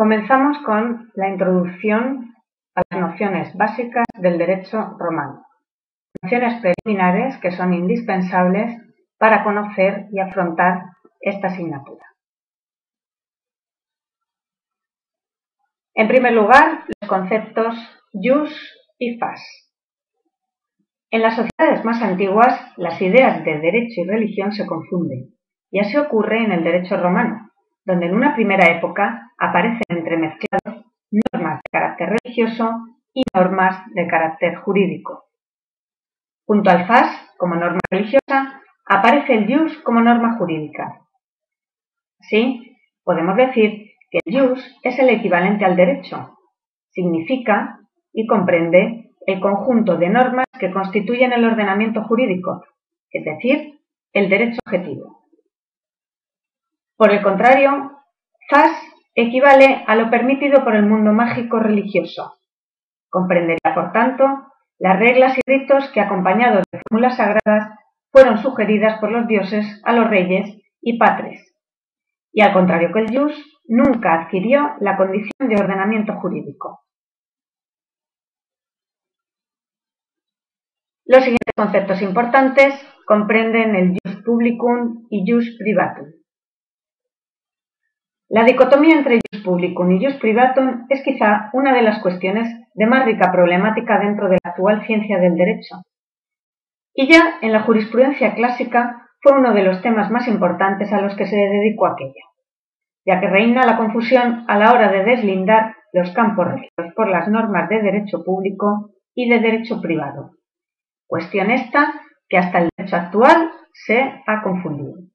Comenzamos 0.00 0.56
con 0.64 1.10
la 1.14 1.28
introducción 1.28 2.34
a 2.74 2.80
las 2.90 3.00
nociones 3.10 3.54
básicas 3.54 4.06
del 4.18 4.38
derecho 4.38 4.96
romano. 4.98 5.44
Nociones 6.22 6.62
preliminares 6.62 7.36
que 7.36 7.50
son 7.50 7.74
indispensables 7.74 8.80
para 9.18 9.44
conocer 9.44 10.06
y 10.10 10.20
afrontar 10.20 10.84
esta 11.20 11.48
asignatura. 11.48 12.06
En 15.92 16.08
primer 16.08 16.32
lugar, 16.32 16.84
los 16.98 17.06
conceptos 17.10 17.76
jus 18.10 18.50
y 18.98 19.18
fas. 19.18 19.42
En 21.10 21.20
las 21.20 21.36
sociedades 21.36 21.84
más 21.84 22.00
antiguas, 22.00 22.58
las 22.78 23.02
ideas 23.02 23.44
de 23.44 23.58
derecho 23.58 24.00
y 24.00 24.04
religión 24.04 24.52
se 24.52 24.66
confunden, 24.66 25.34
y 25.70 25.80
así 25.80 25.98
ocurre 25.98 26.42
en 26.42 26.52
el 26.52 26.64
derecho 26.64 26.96
romano, 26.96 27.49
donde 27.90 28.06
en 28.06 28.14
una 28.14 28.36
primera 28.36 28.70
época 28.70 29.32
aparecen 29.36 29.82
entremezclados 29.88 30.84
normas 31.10 31.56
de 31.56 31.70
carácter 31.72 32.16
religioso 32.22 32.70
y 33.12 33.22
normas 33.34 33.84
de 33.92 34.06
carácter 34.06 34.54
jurídico. 34.54 35.24
Junto 36.46 36.70
al 36.70 36.86
fas, 36.86 37.10
como 37.36 37.56
norma 37.56 37.80
religiosa, 37.90 38.62
aparece 38.86 39.34
el 39.34 39.52
jus 39.52 39.76
como 39.78 40.00
norma 40.00 40.36
jurídica. 40.38 41.00
Así, 42.20 42.76
podemos 43.02 43.36
decir 43.36 43.90
que 44.08 44.20
el 44.24 44.38
jus 44.38 44.78
es 44.84 44.96
el 45.00 45.08
equivalente 45.08 45.64
al 45.64 45.74
derecho. 45.74 46.38
Significa 46.90 47.80
y 48.12 48.28
comprende 48.28 49.16
el 49.26 49.40
conjunto 49.40 49.96
de 49.96 50.10
normas 50.10 50.46
que 50.60 50.70
constituyen 50.70 51.32
el 51.32 51.44
ordenamiento 51.44 52.04
jurídico, 52.04 52.64
es 53.10 53.24
decir, 53.24 53.80
el 54.12 54.28
derecho 54.28 54.60
objetivo. 54.64 55.19
Por 57.00 57.12
el 57.12 57.22
contrario, 57.22 57.92
fas 58.50 58.76
equivale 59.14 59.84
a 59.86 59.96
lo 59.96 60.10
permitido 60.10 60.62
por 60.62 60.76
el 60.76 60.84
mundo 60.84 61.14
mágico 61.14 61.58
religioso. 61.58 62.34
Comprendería, 63.08 63.74
por 63.74 63.90
tanto, 63.92 64.26
las 64.78 64.98
reglas 64.98 65.34
y 65.38 65.40
ritos 65.50 65.88
que, 65.94 66.02
acompañados 66.02 66.62
de 66.70 66.78
fórmulas 66.86 67.16
sagradas, 67.16 67.70
fueron 68.12 68.36
sugeridas 68.36 69.00
por 69.00 69.10
los 69.10 69.26
dioses 69.26 69.80
a 69.86 69.94
los 69.94 70.10
reyes 70.10 70.60
y 70.82 70.98
patres. 70.98 71.56
Y 72.34 72.42
al 72.42 72.52
contrario 72.52 72.90
que 72.92 73.00
el 73.00 73.18
jus, 73.18 73.60
nunca 73.66 74.20
adquirió 74.20 74.74
la 74.80 74.98
condición 74.98 75.48
de 75.48 75.54
ordenamiento 75.54 76.12
jurídico. 76.16 76.82
Los 81.06 81.20
siguientes 81.24 81.54
conceptos 81.56 82.02
importantes 82.02 82.74
comprenden 83.06 83.74
el 83.74 83.96
jus 84.04 84.22
publicum 84.22 85.06
y 85.08 85.24
jus 85.26 85.56
privatum. 85.58 86.19
La 88.30 88.44
dicotomía 88.44 88.96
entre 88.96 89.20
jus 89.30 89.42
publicum 89.42 89.90
y 89.92 90.04
jus 90.04 90.14
privatum 90.14 90.86
es 90.88 91.02
quizá 91.02 91.50
una 91.52 91.74
de 91.74 91.82
las 91.82 92.00
cuestiones 92.00 92.48
de 92.72 92.86
más 92.86 93.04
rica 93.04 93.30
problemática 93.30 93.98
dentro 93.98 94.28
de 94.28 94.38
la 94.42 94.50
actual 94.50 94.86
ciencia 94.86 95.18
del 95.18 95.34
derecho. 95.34 95.82
Y 96.94 97.12
ya 97.12 97.38
en 97.42 97.52
la 97.52 97.62
jurisprudencia 97.62 98.34
clásica 98.34 99.08
fue 99.20 99.36
uno 99.38 99.52
de 99.52 99.64
los 99.64 99.82
temas 99.82 100.10
más 100.10 100.26
importantes 100.28 100.92
a 100.92 101.02
los 101.02 101.14
que 101.14 101.26
se 101.26 101.36
dedicó 101.36 101.86
aquella 101.86 102.30
ya 103.06 103.20
que 103.20 103.28
reina 103.28 103.64
la 103.64 103.76
confusión 103.76 104.44
a 104.48 104.58
la 104.58 104.72
hora 104.72 104.90
de 104.92 105.04
deslindar 105.04 105.74
los 105.92 106.10
campos 106.12 106.46
regidos 106.46 106.94
por 106.94 107.08
las 107.08 107.28
normas 107.28 107.68
de 107.68 107.82
derecho 107.82 108.22
público 108.24 108.90
y 109.14 109.28
de 109.28 109.40
derecho 109.40 109.80
privado. 109.80 110.32
Cuestión 111.06 111.50
esta 111.50 111.92
que 112.28 112.38
hasta 112.38 112.60
el 112.60 112.68
derecho 112.76 112.96
actual 112.96 113.50
se 113.72 114.00
ha 114.26 114.42
confundido. 114.42 115.09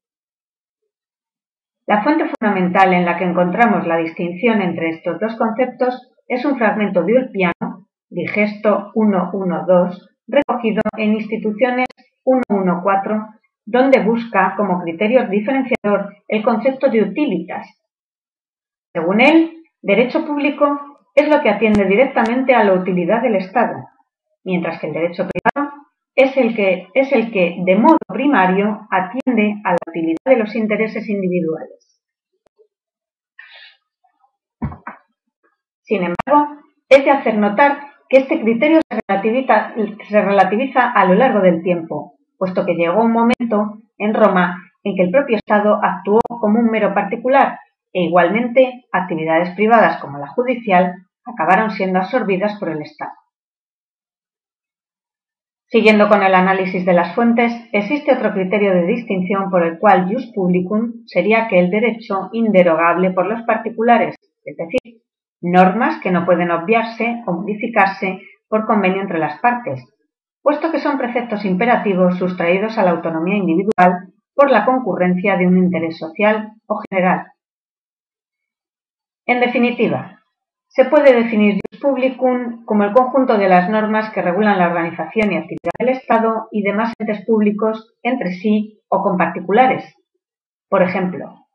La 1.87 2.03
fuente 2.03 2.25
fundamental 2.27 2.93
en 2.93 3.05
la 3.05 3.17
que 3.17 3.25
encontramos 3.25 3.85
la 3.85 3.97
distinción 3.97 4.61
entre 4.61 4.89
estos 4.89 5.19
dos 5.19 5.35
conceptos 5.35 6.11
es 6.27 6.43
un 6.43 6.57
fragmento 6.57 7.03
de 7.03 7.13
Ulpiano, 7.13 7.87
Digesto 8.09 8.91
112, 8.93 10.01
recogido 10.27 10.81
en 10.97 11.13
Instituciones 11.13 11.87
114 12.23 13.35
donde 13.65 13.99
busca 13.99 14.53
como 14.55 14.81
criterio 14.81 15.27
diferenciador 15.27 16.15
el 16.27 16.43
concepto 16.43 16.89
de 16.89 17.01
utilitas. 17.01 17.67
Según 18.93 19.21
él, 19.21 19.63
derecho 19.81 20.25
público 20.25 20.79
es 21.15 21.27
lo 21.29 21.41
que 21.41 21.49
atiende 21.49 21.85
directamente 21.85 22.53
a 22.53 22.63
la 22.63 22.73
utilidad 22.73 23.21
del 23.21 23.35
Estado, 23.35 23.75
mientras 24.43 24.79
que 24.79 24.87
el 24.87 24.93
derecho 24.93 25.27
privado 25.27 25.73
es 26.15 26.35
el 26.37 26.55
que, 26.55 26.87
es 26.93 27.11
el 27.11 27.31
que 27.31 27.57
de 27.65 27.75
modo 27.75 27.97
primario 28.07 28.87
atiende 28.89 29.61
a 29.63 29.71
la 29.71 29.77
utilidad 29.87 30.17
de 30.25 30.37
los 30.37 30.55
intereses 30.55 31.07
individuales. 31.09 32.01
Sin 35.81 36.01
embargo, 36.01 36.61
es 36.89 37.03
de 37.03 37.11
hacer 37.11 37.37
notar 37.37 37.77
que 38.09 38.17
este 38.17 38.39
criterio 38.41 38.79
se 38.89 38.99
relativiza, 39.07 39.73
se 40.07 40.21
relativiza 40.21 40.91
a 40.91 41.05
lo 41.05 41.15
largo 41.15 41.41
del 41.41 41.61
tiempo, 41.61 42.15
puesto 42.37 42.65
que 42.65 42.75
llegó 42.75 43.03
un 43.03 43.11
momento 43.11 43.81
en 43.97 44.13
Roma 44.13 44.63
en 44.83 44.95
que 44.95 45.03
el 45.03 45.11
propio 45.11 45.37
Estado 45.37 45.79
actuó 45.81 46.19
como 46.27 46.59
un 46.59 46.69
mero 46.69 46.93
particular 46.93 47.59
e 47.91 48.03
igualmente 48.03 48.85
actividades 48.91 49.55
privadas 49.55 49.99
como 49.99 50.17
la 50.17 50.27
judicial 50.27 50.95
acabaron 51.25 51.71
siendo 51.71 51.99
absorbidas 51.99 52.57
por 52.59 52.69
el 52.69 52.81
Estado. 52.81 53.11
Siguiendo 55.75 56.07
con 56.07 56.23
el 56.23 56.33
análisis 56.33 56.85
de 56.85 56.93
las 56.93 57.13
fuentes, 57.15 57.51
existe 57.73 58.13
otro 58.13 58.31
criterio 58.31 58.73
de 58.73 58.85
distinción 58.85 59.49
por 59.49 59.61
el 59.61 59.77
cual 59.77 60.07
jus 60.09 60.31
publicum 60.33 61.05
sería 61.05 61.43
aquel 61.43 61.69
derecho 61.69 62.29
inderogable 62.31 63.11
por 63.11 63.25
los 63.25 63.41
particulares, 63.41 64.15
es 64.45 64.55
decir, 64.55 65.01
normas 65.41 65.99
que 66.01 66.11
no 66.11 66.25
pueden 66.25 66.49
obviarse 66.51 67.21
o 67.27 67.33
modificarse 67.33 68.21
por 68.47 68.65
convenio 68.65 69.01
entre 69.01 69.19
las 69.19 69.41
partes, 69.41 69.83
puesto 70.41 70.71
que 70.71 70.79
son 70.79 70.97
preceptos 70.97 71.43
imperativos 71.43 72.17
sustraídos 72.19 72.77
a 72.77 72.83
la 72.83 72.91
autonomía 72.91 73.35
individual 73.35 74.13
por 74.33 74.51
la 74.51 74.63
concurrencia 74.63 75.35
de 75.35 75.45
un 75.45 75.57
interés 75.57 75.97
social 75.97 76.53
o 76.67 76.79
general. 76.89 77.33
En 79.25 79.41
definitiva, 79.41 80.14
se 80.75 80.83
puede 80.83 81.13
definir 81.13 81.61
jus 81.71 81.79
publicum 81.79 82.65
como 82.65 82.83
el 82.83 82.91
conjunto 82.91 83.37
de 83.37 83.47
las 83.47 83.69
normas 83.69 84.11
que 84.11 84.21
regulan 84.21 84.59
la 84.59 84.67
organización 84.67 85.31
y 85.31 85.37
actividad 85.37 85.71
del 85.79 85.89
Estado 85.89 86.49
y 86.51 86.63
demás 86.63 86.91
entes 86.99 87.25
públicos 87.25 87.95
entre 88.03 88.33
sí 88.33 88.81
o 88.89 89.01
con 89.01 89.17
particulares. 89.17 89.95
Por 90.67 90.83
ejemplo, 90.83 91.47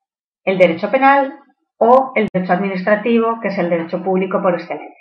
el 0.44 0.56
derecho 0.56 0.90
penal 0.90 1.38
o 1.76 2.12
el 2.14 2.28
derecho 2.32 2.54
administrativo, 2.54 3.40
que 3.42 3.48
es 3.48 3.58
el 3.58 3.68
derecho 3.68 4.02
público 4.02 4.40
por 4.40 4.54
excelencia. 4.54 4.96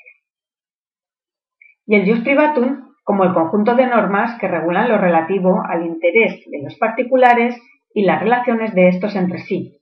Y 1.85 1.95
el 1.95 2.09
jus 2.09 2.19
privatum 2.19 2.89
como 3.05 3.23
el 3.23 3.33
conjunto 3.33 3.73
de 3.75 3.87
normas 3.87 4.37
que 4.37 4.49
regulan 4.49 4.89
lo 4.89 4.97
relativo 4.97 5.63
al 5.65 5.85
interés 5.85 6.43
de 6.45 6.61
los 6.61 6.75
particulares 6.75 7.57
y 7.93 8.03
las 8.03 8.19
relaciones 8.19 8.75
de 8.75 8.89
estos 8.89 9.15
entre 9.15 9.39
sí. 9.39 9.79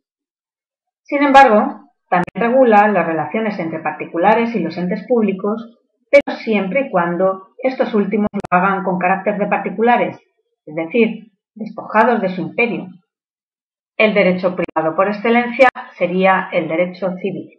Sin 1.02 1.24
embargo, 1.24 1.87
también 2.10 2.34
regula 2.36 2.88
las 2.88 3.06
relaciones 3.06 3.60
entre 3.60 3.80
particulares 3.80 4.56
y 4.56 4.60
los 4.60 4.78
entes 4.78 5.06
públicos, 5.08 5.78
pero 6.10 6.38
siempre 6.38 6.88
y 6.88 6.90
cuando 6.90 7.50
estos 7.58 7.94
últimos 7.94 8.28
lo 8.32 8.58
hagan 8.58 8.84
con 8.84 8.98
carácter 8.98 9.38
de 9.38 9.48
particulares, 9.48 10.18
es 10.66 10.76
decir, 10.76 11.32
despojados 11.54 12.22
de 12.22 12.30
su 12.30 12.42
imperio. 12.42 12.88
El 13.98 14.14
derecho 14.14 14.56
privado 14.56 14.96
por 14.96 15.08
excelencia 15.08 15.70
sería 15.98 16.50
el 16.54 16.68
derecho 16.68 17.14
civil. 17.22 17.50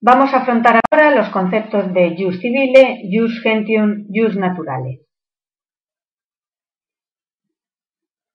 Vamos 0.00 0.34
a 0.34 0.38
afrontar 0.38 0.80
ahora 0.90 1.14
los 1.14 1.30
conceptos 1.30 1.92
de 1.94 2.14
jus 2.18 2.40
civile, 2.40 3.02
jus 3.10 3.40
gentium, 3.42 4.06
jus 4.12 4.36
naturale. 4.36 5.00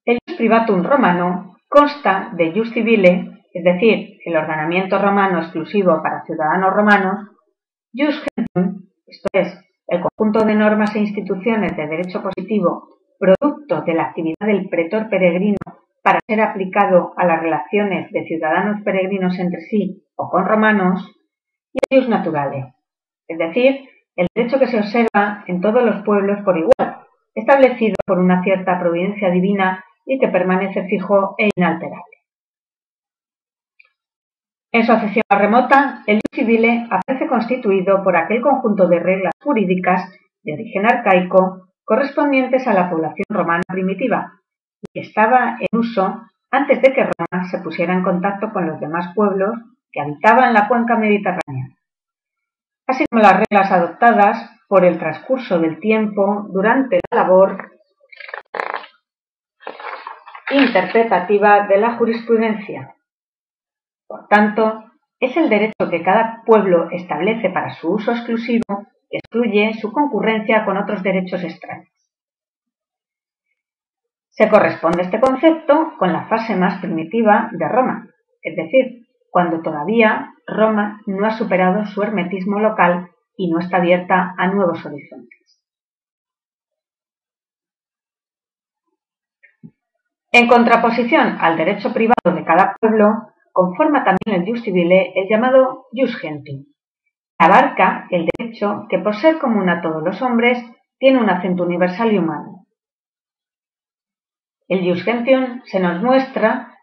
El 0.06 0.18
jus 0.26 0.38
privatum 0.38 0.84
romano 0.84 1.59
consta 1.70 2.32
de 2.34 2.52
jus 2.52 2.74
civile, 2.74 3.44
es 3.54 3.64
decir, 3.64 4.18
el 4.26 4.36
ordenamiento 4.36 5.00
romano 5.00 5.40
exclusivo 5.40 6.02
para 6.02 6.26
ciudadanos 6.26 6.74
romanos, 6.74 7.30
jus 7.94 8.22
gentium, 8.36 8.90
esto 9.06 9.28
es, 9.34 9.48
el 9.88 10.02
conjunto 10.02 10.46
de 10.46 10.56
normas 10.56 10.96
e 10.96 11.00
instituciones 11.00 11.78
de 11.78 11.88
derecho 11.88 12.22
positivo 12.22 12.90
producto 13.20 13.82
de 13.82 13.94
la 13.94 14.04
actividad 14.04 14.48
del 14.48 14.70
pretor 14.70 15.10
peregrino 15.10 15.58
para 16.02 16.20
ser 16.26 16.42
aplicado 16.42 17.14
a 17.18 17.26
las 17.26 17.42
relaciones 17.42 18.12
de 18.12 18.26
ciudadanos 18.26 18.82
peregrinos 18.84 19.38
entre 19.38 19.62
sí 19.62 20.04
o 20.16 20.30
con 20.30 20.46
romanos, 20.46 21.16
y 21.74 21.96
jus 21.96 22.10
naturale, 22.10 22.74
es 23.28 23.38
decir, 23.38 23.90
el 24.16 24.28
derecho 24.34 24.58
que 24.60 24.68
se 24.68 24.80
observa 24.80 25.44
en 25.48 25.62
todos 25.62 25.84
los 25.84 26.04
pueblos 26.04 26.40
por 26.44 26.58
igual, 26.58 27.06
establecido 27.36 27.96
por 28.06 28.20
una 28.20 28.44
cierta 28.44 28.80
providencia 28.80 29.30
divina 29.30 29.86
y 30.10 30.18
que 30.18 30.28
permanece 30.28 30.88
fijo 30.88 31.36
e 31.38 31.50
inalterable. 31.56 32.04
En 34.72 34.84
su 34.84 34.92
acepción 34.92 35.24
remota, 35.30 36.04
el 36.08 36.18
jus 36.18 36.36
civile 36.36 36.88
aparece 36.90 37.28
constituido 37.28 38.04
por 38.04 38.18
aquel 38.18 38.42
conjunto 38.42 38.88
de 38.88 39.00
reglas 39.00 39.34
jurídicas 39.40 40.12
de 40.44 40.54
origen 40.54 40.88
arcaico 40.88 41.70
correspondientes 41.84 42.68
a 42.68 42.74
la 42.74 42.90
población 42.90 43.26
romana 43.30 43.64
primitiva 43.68 44.34
y 44.82 44.88
que 44.94 45.08
estaba 45.08 45.58
en 45.60 45.80
uso 45.80 46.24
antes 46.52 46.82
de 46.82 46.92
que 46.92 47.04
Roma 47.04 47.48
se 47.50 47.60
pusiera 47.60 47.94
en 47.94 48.04
contacto 48.04 48.52
con 48.52 48.68
los 48.68 48.80
demás 48.80 49.14
pueblos 49.16 49.52
que 49.92 50.02
habitaban 50.02 50.54
la 50.54 50.68
cuenca 50.68 50.96
mediterránea, 50.98 51.70
así 52.88 53.06
como 53.10 53.22
las 53.22 53.44
reglas 53.48 53.72
adoptadas 53.72 54.52
por 54.68 54.86
el 54.86 54.98
transcurso 54.98 55.60
del 55.60 55.80
tiempo 55.80 56.48
durante 56.52 57.00
la 57.12 57.24
labor 57.24 57.79
interpretativa 60.52 61.68
de 61.68 61.78
la 61.78 61.96
jurisprudencia. 61.98 62.96
Por 64.08 64.28
tanto, 64.28 64.84
es 65.20 65.36
el 65.38 65.50
derecho 65.50 65.90
que 65.90 66.02
cada 66.02 66.44
pueblo 66.46 66.90
establece 66.92 67.50
para 67.50 67.74
su 67.76 67.94
uso 67.94 68.12
exclusivo 68.12 68.88
que 69.10 69.18
excluye 69.18 69.74
su 69.74 69.92
concurrencia 69.92 70.66
con 70.66 70.78
otros 70.78 71.04
derechos 71.04 71.44
extraños. 71.44 71.90
Se 74.30 74.50
corresponde 74.50 75.04
este 75.04 75.20
concepto 75.20 75.94
con 75.98 76.14
la 76.14 76.28
fase 76.28 76.56
más 76.56 76.80
primitiva 76.80 77.50
de 77.52 77.68
Roma, 77.68 78.08
es 78.42 78.56
decir, 78.56 79.08
cuando 79.30 79.62
todavía 79.62 80.34
Roma 80.48 81.02
no 81.06 81.26
ha 81.26 81.32
superado 81.32 81.86
su 81.86 82.02
hermetismo 82.02 82.60
local 82.60 83.10
y 83.36 83.52
no 83.52 83.60
está 83.60 83.78
abierta 83.78 84.34
a 84.38 84.48
nuevos 84.48 84.86
horizontes. 84.86 85.39
En 90.32 90.48
contraposición 90.48 91.38
al 91.40 91.58
derecho 91.58 91.92
privado 91.92 92.36
de 92.36 92.46
cada 92.46 92.76
pueblo, 92.80 93.34
conforma 93.52 94.04
también 94.04 94.42
el 94.42 94.48
jus 94.48 94.64
civile 94.64 95.12
el 95.16 95.28
llamado 95.28 95.88
jus 95.92 96.16
gentium. 96.18 96.66
Abarca 97.40 98.08
el 98.12 98.28
derecho 98.38 98.86
que 98.90 99.00
por 99.00 99.16
ser 99.16 99.40
común 99.40 99.70
a 99.70 99.82
todos 99.82 100.04
los 100.04 100.22
hombres 100.22 100.64
tiene 101.00 101.20
un 101.20 101.30
acento 101.30 101.64
universal 101.64 102.14
y 102.14 102.20
humano. 102.20 102.68
El 104.68 104.88
jus 104.88 105.04
gentium 105.04 105.62
se 105.66 105.80
nos 105.80 106.00
muestra 106.04 106.76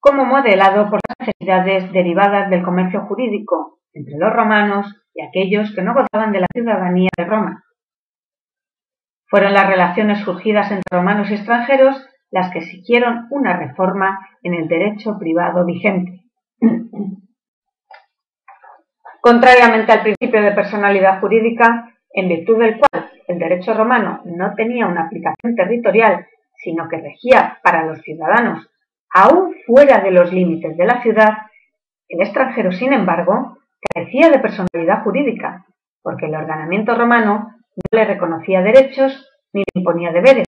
como 0.00 0.24
modelado 0.26 0.90
por 0.90 1.00
las 1.08 1.28
necesidades 1.28 1.90
derivadas 1.92 2.50
del 2.50 2.62
comercio 2.62 3.06
jurídico 3.06 3.78
entre 3.94 4.18
los 4.18 4.30
romanos 4.30 4.94
y 5.14 5.22
aquellos 5.22 5.74
que 5.74 5.80
no 5.80 5.94
gozaban 5.94 6.32
de 6.32 6.40
la 6.40 6.46
ciudadanía 6.52 7.08
de 7.16 7.24
Roma. 7.24 7.64
Fueron 9.28 9.54
las 9.54 9.66
relaciones 9.66 10.20
surgidas 10.20 10.70
entre 10.70 10.82
romanos 10.90 11.30
y 11.30 11.34
extranjeros 11.34 12.06
las 12.36 12.52
que 12.52 12.60
siguieron 12.60 13.28
una 13.30 13.56
reforma 13.56 14.28
en 14.42 14.52
el 14.52 14.68
derecho 14.68 15.18
privado 15.18 15.64
vigente. 15.64 16.20
Contrariamente 19.22 19.90
al 19.92 20.02
principio 20.02 20.42
de 20.42 20.52
personalidad 20.52 21.18
jurídica, 21.20 21.94
en 22.12 22.28
virtud 22.28 22.58
del 22.58 22.78
cual 22.78 23.10
el 23.26 23.38
derecho 23.38 23.72
romano 23.72 24.20
no 24.26 24.54
tenía 24.54 24.86
una 24.86 25.06
aplicación 25.06 25.56
territorial, 25.56 26.26
sino 26.56 26.88
que 26.90 26.98
regía 26.98 27.58
para 27.62 27.86
los 27.86 28.02
ciudadanos 28.02 28.68
aún 29.14 29.54
fuera 29.66 30.02
de 30.02 30.10
los 30.10 30.30
límites 30.30 30.76
de 30.76 30.84
la 30.84 31.00
ciudad, 31.00 31.38
el 32.06 32.20
extranjero, 32.20 32.70
sin 32.70 32.92
embargo, 32.92 33.56
carecía 33.94 34.28
de 34.28 34.40
personalidad 34.40 35.02
jurídica, 35.04 35.64
porque 36.02 36.26
el 36.26 36.34
ordenamiento 36.34 36.94
romano 36.94 37.54
no 37.76 37.98
le 37.98 38.04
reconocía 38.04 38.60
derechos 38.60 39.26
ni 39.54 39.60
le 39.60 39.80
imponía 39.80 40.12
deberes, 40.12 40.44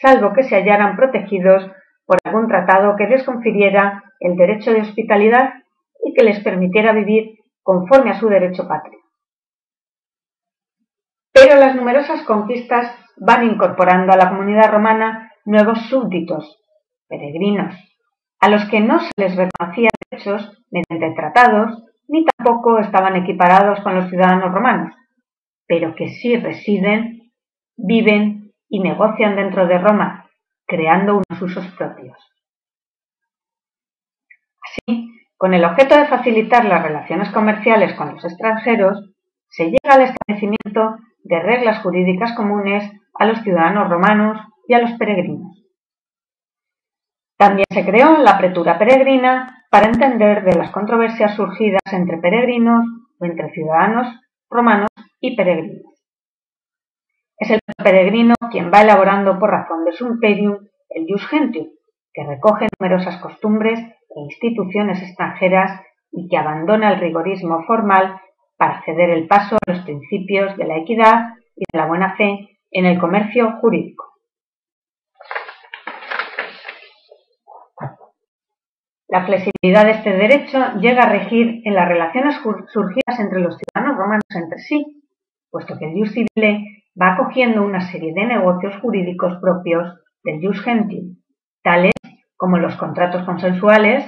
salvo 0.00 0.32
que 0.32 0.44
se 0.44 0.56
hallaran 0.56 0.96
protegidos 0.96 1.70
por 2.06 2.18
algún 2.24 2.48
tratado 2.48 2.96
que 2.96 3.06
les 3.06 3.24
confiriera 3.24 4.04
el 4.18 4.36
derecho 4.36 4.72
de 4.72 4.80
hospitalidad 4.80 5.54
y 6.04 6.14
que 6.14 6.24
les 6.24 6.42
permitiera 6.42 6.92
vivir 6.92 7.38
conforme 7.62 8.10
a 8.10 8.18
su 8.18 8.28
derecho 8.28 8.66
patrio. 8.66 8.98
Pero 11.32 11.56
las 11.56 11.76
numerosas 11.76 12.22
conquistas 12.22 12.94
van 13.16 13.44
incorporando 13.44 14.12
a 14.12 14.16
la 14.16 14.30
comunidad 14.30 14.70
romana 14.70 15.32
nuevos 15.44 15.78
súbditos, 15.88 16.60
peregrinos, 17.08 17.74
a 18.40 18.48
los 18.48 18.64
que 18.70 18.80
no 18.80 18.98
se 19.00 19.10
les 19.16 19.36
reconocía 19.36 19.90
derechos 20.10 20.58
mediante 20.70 21.14
tratados 21.14 21.84
ni 22.08 22.24
tampoco 22.24 22.78
estaban 22.78 23.14
equiparados 23.16 23.80
con 23.80 23.94
los 23.94 24.08
ciudadanos 24.08 24.52
romanos, 24.52 24.94
pero 25.68 25.94
que 25.94 26.08
sí 26.08 26.36
residen, 26.36 27.30
viven 27.76 28.39
y 28.70 28.80
negocian 28.80 29.36
dentro 29.36 29.66
de 29.66 29.78
Roma, 29.78 30.30
creando 30.66 31.16
unos 31.16 31.42
usos 31.42 31.66
propios. 31.76 32.16
Así, 34.62 35.10
con 35.36 35.52
el 35.52 35.64
objeto 35.64 35.96
de 35.96 36.06
facilitar 36.06 36.64
las 36.64 36.82
relaciones 36.82 37.30
comerciales 37.30 37.94
con 37.94 38.14
los 38.14 38.24
extranjeros, 38.24 39.10
se 39.48 39.64
llega 39.64 39.94
al 39.94 40.02
establecimiento 40.02 40.96
de 41.24 41.40
reglas 41.40 41.82
jurídicas 41.82 42.32
comunes 42.34 42.90
a 43.14 43.26
los 43.26 43.42
ciudadanos 43.42 43.90
romanos 43.90 44.38
y 44.68 44.74
a 44.74 44.78
los 44.78 44.92
peregrinos. 44.92 45.64
También 47.36 47.66
se 47.72 47.84
creó 47.84 48.18
la 48.18 48.38
pretura 48.38 48.78
peregrina 48.78 49.64
para 49.70 49.86
entender 49.86 50.44
de 50.44 50.54
las 50.54 50.70
controversias 50.70 51.34
surgidas 51.34 51.80
entre 51.92 52.18
peregrinos 52.18 52.86
o 53.18 53.24
entre 53.24 53.50
ciudadanos 53.50 54.06
romanos 54.48 54.88
y 55.20 55.36
peregrinos. 55.36 55.89
Es 57.40 57.50
el 57.50 57.60
peregrino 57.82 58.34
quien 58.50 58.70
va 58.70 58.82
elaborando 58.82 59.38
por 59.38 59.50
razón 59.50 59.86
de 59.86 59.92
su 59.92 60.06
imperium 60.06 60.58
el 60.90 61.06
jus 61.08 61.26
gentium, 61.26 61.68
que 62.12 62.26
recoge 62.26 62.68
numerosas 62.78 63.16
costumbres 63.22 63.78
e 63.78 64.20
instituciones 64.20 65.00
extranjeras 65.02 65.80
y 66.12 66.28
que 66.28 66.36
abandona 66.36 66.92
el 66.92 67.00
rigorismo 67.00 67.64
formal 67.66 68.20
para 68.58 68.82
ceder 68.84 69.08
el 69.08 69.26
paso 69.26 69.56
a 69.56 69.72
los 69.72 69.82
principios 69.84 70.54
de 70.58 70.66
la 70.66 70.76
equidad 70.76 71.34
y 71.56 71.64
de 71.72 71.78
la 71.78 71.86
buena 71.86 72.14
fe 72.16 72.58
en 72.72 72.84
el 72.84 72.98
comercio 72.98 73.56
jurídico. 73.62 74.04
La 79.08 79.24
flexibilidad 79.24 79.86
de 79.86 79.92
este 79.92 80.12
derecho 80.12 80.58
llega 80.78 81.04
a 81.04 81.08
regir 81.08 81.62
en 81.64 81.74
las 81.74 81.88
relaciones 81.88 82.36
surgidas 82.36 83.18
entre 83.18 83.40
los 83.40 83.56
ciudadanos 83.56 83.96
romanos 83.96 84.24
entre 84.34 84.58
sí, 84.58 85.02
puesto 85.50 85.78
que 85.78 85.86
el 85.86 85.94
jus 85.94 86.12
civile 86.12 86.79
va 87.00 87.14
acogiendo 87.14 87.62
una 87.62 87.80
serie 87.80 88.12
de 88.12 88.26
negocios 88.26 88.76
jurídicos 88.80 89.38
propios 89.40 90.00
del 90.22 90.44
jus 90.44 90.60
gentium, 90.62 91.16
tales 91.62 91.92
como 92.36 92.58
los 92.58 92.76
contratos 92.76 93.24
consensuales, 93.24 94.04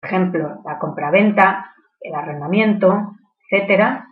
por 0.00 0.10
ejemplo, 0.10 0.62
la 0.64 0.78
compraventa, 0.78 1.72
el 2.00 2.14
arrendamiento, 2.14 3.12
etc., 3.50 4.02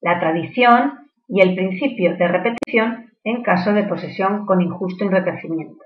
la 0.00 0.20
tradición 0.20 0.98
y 1.28 1.40
el 1.40 1.54
principio 1.54 2.16
de 2.16 2.28
repetición 2.28 3.10
en 3.24 3.42
caso 3.42 3.72
de 3.72 3.84
posesión 3.84 4.46
con 4.46 4.60
injusto 4.60 5.04
enriquecimiento. 5.04 5.84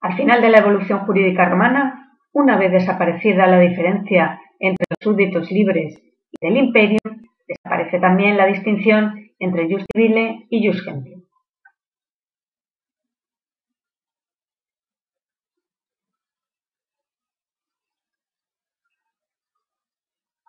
Al 0.00 0.16
final 0.16 0.40
de 0.40 0.50
la 0.50 0.58
evolución 0.58 1.00
jurídica 1.00 1.48
romana, 1.48 2.16
una 2.32 2.56
vez 2.56 2.72
desaparecida 2.72 3.46
la 3.46 3.58
diferencia 3.58 4.40
entre 4.60 4.84
los 4.90 4.98
súbditos 5.00 5.50
libres 5.50 6.00
y 6.30 6.46
del 6.46 6.56
imperio, 6.56 6.98
desaparece 7.48 7.98
también 7.98 8.36
la 8.36 8.46
distinción 8.46 9.30
entre 9.38 9.68
jus 9.68 9.84
civile 9.92 10.46
y 10.50 10.66
jus 10.66 10.84
gentium. 10.84 11.22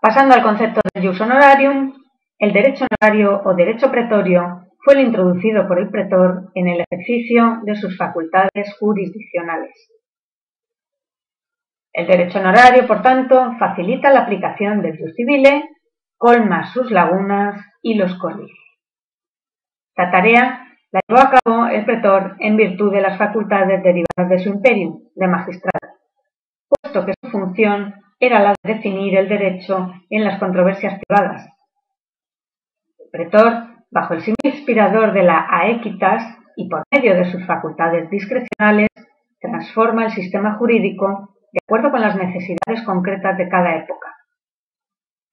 Pasando 0.01 0.33
al 0.35 0.43
concepto 0.43 0.79
de 0.93 1.05
jus 1.05 1.19
honorarium, 1.19 1.93
el 2.37 2.53
derecho 2.53 2.85
honorario 2.89 3.41
o 3.43 3.53
derecho 3.53 3.91
pretorio 3.91 4.65
fue 4.81 4.93
el 4.93 5.07
introducido 5.07 5.67
por 5.67 5.77
el 5.77 5.89
pretor 5.89 6.51
en 6.55 6.69
el 6.69 6.85
ejercicio 6.89 7.59
de 7.63 7.75
sus 7.75 7.97
facultades 7.97 8.77
jurisdiccionales. 8.79 9.91
El 11.91 12.07
derecho 12.07 12.39
honorario, 12.39 12.87
por 12.87 13.01
tanto, 13.01 13.55
facilita 13.59 14.09
la 14.09 14.21
aplicación 14.21 14.81
del 14.81 14.97
jus 14.97 15.13
civile, 15.15 15.69
colma 16.19 16.71
sus 16.71 16.91
lagunas 16.91 17.65
y 17.81 17.95
los 17.95 18.13
corrige. 18.19 18.53
Esta 19.95 20.11
tarea 20.11 20.67
la 20.91 20.99
llevó 21.07 21.21
a 21.21 21.31
cabo 21.31 21.67
el 21.67 21.85
pretor 21.85 22.35
en 22.39 22.57
virtud 22.57 22.91
de 22.91 23.01
las 23.01 23.17
facultades 23.17 23.81
derivadas 23.81 24.29
de 24.29 24.39
su 24.39 24.49
imperio 24.49 24.99
de 25.15 25.27
magistrado, 25.27 25.95
puesto 26.67 27.05
que 27.05 27.13
su 27.21 27.31
función 27.31 27.95
era 28.19 28.39
la 28.39 28.53
de 28.61 28.73
definir 28.75 29.17
el 29.17 29.29
derecho 29.29 29.93
en 30.09 30.25
las 30.25 30.39
controversias 30.39 30.99
privadas. 31.07 31.47
El 32.99 33.09
pretor 33.11 33.69
bajo 33.91 34.13
el 34.13 34.21
signo 34.21 34.35
inspirador 34.43 35.13
de 35.13 35.23
la 35.23 35.47
aequitas 35.49 36.37
y 36.55 36.67
por 36.67 36.83
medio 36.91 37.15
de 37.15 37.31
sus 37.31 37.45
facultades 37.45 38.09
discrecionales, 38.09 38.89
transforma 39.39 40.05
el 40.05 40.11
sistema 40.11 40.55
jurídico 40.55 41.35
de 41.51 41.59
acuerdo 41.65 41.91
con 41.91 42.01
las 42.01 42.15
necesidades 42.15 42.83
concretas 42.85 43.37
de 43.37 43.47
cada 43.47 43.77
época. 43.77 44.18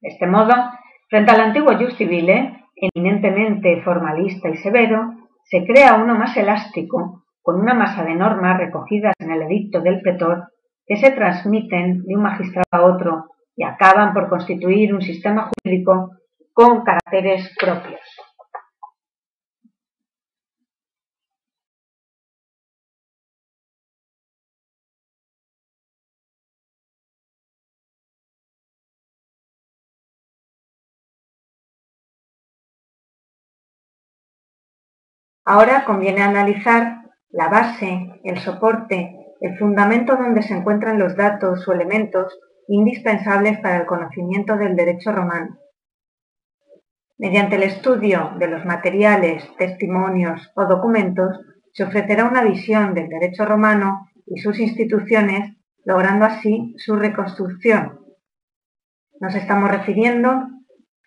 De 0.00 0.08
este 0.10 0.26
modo, 0.26 0.54
frente 1.08 1.32
al 1.32 1.40
antiguo 1.40 1.76
jus 1.78 1.96
civile, 1.96 2.64
eminentemente 2.74 3.82
formalista 3.82 4.48
y 4.48 4.56
severo, 4.56 5.14
se 5.44 5.64
crea 5.64 5.94
uno 5.94 6.14
más 6.14 6.36
elástico, 6.36 7.24
con 7.40 7.60
una 7.60 7.74
masa 7.74 8.04
de 8.04 8.14
normas 8.14 8.58
recogidas 8.58 9.14
en 9.20 9.30
el 9.30 9.42
edicto 9.42 9.80
del 9.80 10.00
pretor 10.00 10.48
que 10.84 10.96
se 10.96 11.12
transmiten 11.12 12.02
de 12.04 12.16
un 12.16 12.22
magistrado 12.22 12.64
a 12.72 12.84
otro 12.84 13.26
y 13.56 13.64
acaban 13.64 14.12
por 14.12 14.28
constituir 14.28 14.92
un 14.92 15.00
sistema 15.00 15.48
jurídico 15.50 16.10
con 16.52 16.82
caracteres 16.82 17.54
propios. 17.58 18.00
Ahora 35.48 35.84
conviene 35.84 36.22
analizar 36.22 37.02
la 37.30 37.48
base, 37.48 38.20
el 38.24 38.40
soporte, 38.40 39.16
el 39.40 39.56
fundamento 39.56 40.16
donde 40.16 40.42
se 40.42 40.54
encuentran 40.54 40.98
los 40.98 41.14
datos 41.14 41.66
o 41.68 41.72
elementos 41.72 42.36
indispensables 42.66 43.60
para 43.60 43.76
el 43.76 43.86
conocimiento 43.86 44.56
del 44.56 44.74
derecho 44.74 45.12
romano. 45.12 45.56
Mediante 47.16 47.54
el 47.54 47.62
estudio 47.62 48.32
de 48.40 48.48
los 48.48 48.64
materiales, 48.64 49.48
testimonios 49.56 50.50
o 50.56 50.64
documentos, 50.64 51.38
se 51.72 51.84
ofrecerá 51.84 52.24
una 52.24 52.42
visión 52.42 52.92
del 52.92 53.08
derecho 53.08 53.44
romano 53.44 54.10
y 54.26 54.40
sus 54.40 54.58
instituciones, 54.58 55.56
logrando 55.84 56.24
así 56.24 56.74
su 56.76 56.96
reconstrucción. 56.96 58.00
Nos 59.20 59.36
estamos 59.36 59.70
refiriendo 59.70 60.48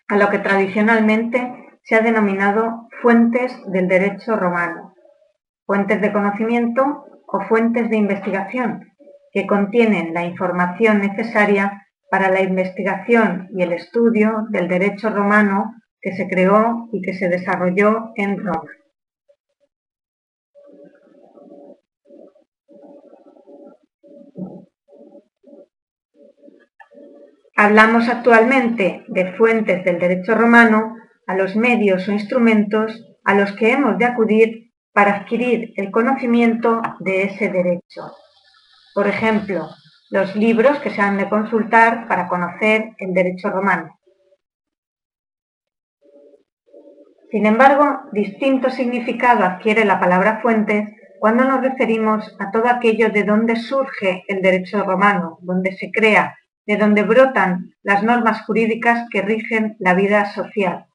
a 0.08 0.16
lo 0.16 0.30
que 0.30 0.38
tradicionalmente 0.38 1.78
se 1.82 1.96
ha 1.96 2.00
denominado 2.00 2.88
fuentes 3.02 3.52
del 3.66 3.88
derecho 3.88 4.36
romano, 4.36 4.94
fuentes 5.66 6.00
de 6.00 6.12
conocimiento 6.12 7.04
o 7.26 7.40
fuentes 7.48 7.88
de 7.88 7.96
investigación 7.96 8.86
que 9.32 9.46
contienen 9.46 10.12
la 10.12 10.24
información 10.24 11.00
necesaria 11.00 11.86
para 12.10 12.30
la 12.30 12.42
investigación 12.42 13.48
y 13.54 13.62
el 13.62 13.72
estudio 13.72 14.46
del 14.50 14.68
derecho 14.68 15.10
romano 15.10 15.74
que 16.00 16.12
se 16.12 16.28
creó 16.28 16.88
y 16.92 17.02
que 17.02 17.14
se 17.14 17.28
desarrolló 17.28 18.10
en 18.16 18.38
Roma. 18.38 18.70
Hablamos 27.56 28.08
actualmente 28.08 29.04
de 29.08 29.32
fuentes 29.34 29.84
del 29.84 29.98
derecho 29.98 30.34
romano 30.34 30.96
a 31.30 31.36
los 31.36 31.54
medios 31.54 32.08
o 32.08 32.12
instrumentos 32.12 33.06
a 33.24 33.34
los 33.34 33.52
que 33.52 33.72
hemos 33.72 33.96
de 33.98 34.04
acudir 34.04 34.72
para 34.92 35.14
adquirir 35.14 35.72
el 35.76 35.92
conocimiento 35.92 36.82
de 36.98 37.22
ese 37.22 37.48
derecho. 37.48 38.12
Por 38.92 39.06
ejemplo, 39.06 39.68
los 40.10 40.34
libros 40.34 40.80
que 40.80 40.90
se 40.90 41.00
han 41.00 41.18
de 41.18 41.28
consultar 41.28 42.08
para 42.08 42.26
conocer 42.26 42.90
el 42.98 43.14
derecho 43.14 43.48
romano. 43.48 43.96
Sin 47.30 47.46
embargo, 47.46 48.00
distinto 48.10 48.68
significado 48.70 49.44
adquiere 49.44 49.84
la 49.84 50.00
palabra 50.00 50.40
fuentes 50.42 50.88
cuando 51.20 51.44
nos 51.44 51.60
referimos 51.60 52.36
a 52.40 52.50
todo 52.50 52.68
aquello 52.68 53.10
de 53.10 53.22
donde 53.22 53.54
surge 53.54 54.24
el 54.26 54.42
derecho 54.42 54.82
romano, 54.82 55.38
donde 55.42 55.76
se 55.76 55.92
crea, 55.92 56.36
de 56.66 56.76
donde 56.76 57.04
brotan 57.04 57.70
las 57.84 58.02
normas 58.02 58.44
jurídicas 58.46 59.06
que 59.12 59.22
rigen 59.22 59.76
la 59.78 59.94
vida 59.94 60.24
social. 60.32 60.89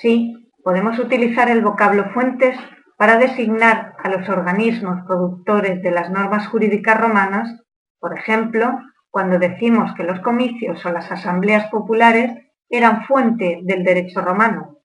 Sí, 0.00 0.52
podemos 0.62 0.96
utilizar 1.00 1.50
el 1.50 1.60
vocablo 1.60 2.10
fuentes 2.12 2.56
para 2.96 3.16
designar 3.16 3.94
a 4.02 4.08
los 4.08 4.28
organismos 4.28 5.04
productores 5.06 5.82
de 5.82 5.90
las 5.90 6.08
normas 6.10 6.46
jurídicas 6.46 7.00
romanas, 7.00 7.62
por 7.98 8.16
ejemplo, 8.16 8.78
cuando 9.10 9.40
decimos 9.40 9.92
que 9.96 10.04
los 10.04 10.20
comicios 10.20 10.86
o 10.86 10.92
las 10.92 11.10
asambleas 11.10 11.68
populares 11.70 12.30
eran 12.68 13.06
fuente 13.06 13.58
del 13.64 13.82
derecho 13.82 14.20
romano, 14.20 14.78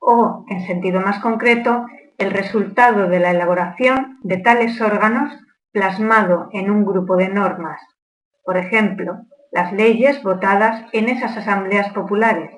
o, 0.00 0.44
en 0.48 0.66
sentido 0.66 1.00
más 1.00 1.20
concreto, 1.20 1.86
el 2.18 2.32
resultado 2.32 3.08
de 3.08 3.20
la 3.20 3.30
elaboración 3.30 4.18
de 4.22 4.38
tales 4.38 4.80
órganos 4.80 5.32
plasmado 5.70 6.48
en 6.52 6.70
un 6.70 6.84
grupo 6.84 7.16
de 7.16 7.28
normas, 7.28 7.80
por 8.42 8.56
ejemplo, 8.56 9.20
las 9.52 9.72
leyes 9.72 10.20
votadas 10.24 10.86
en 10.92 11.08
esas 11.08 11.36
asambleas 11.36 11.92
populares. 11.92 12.50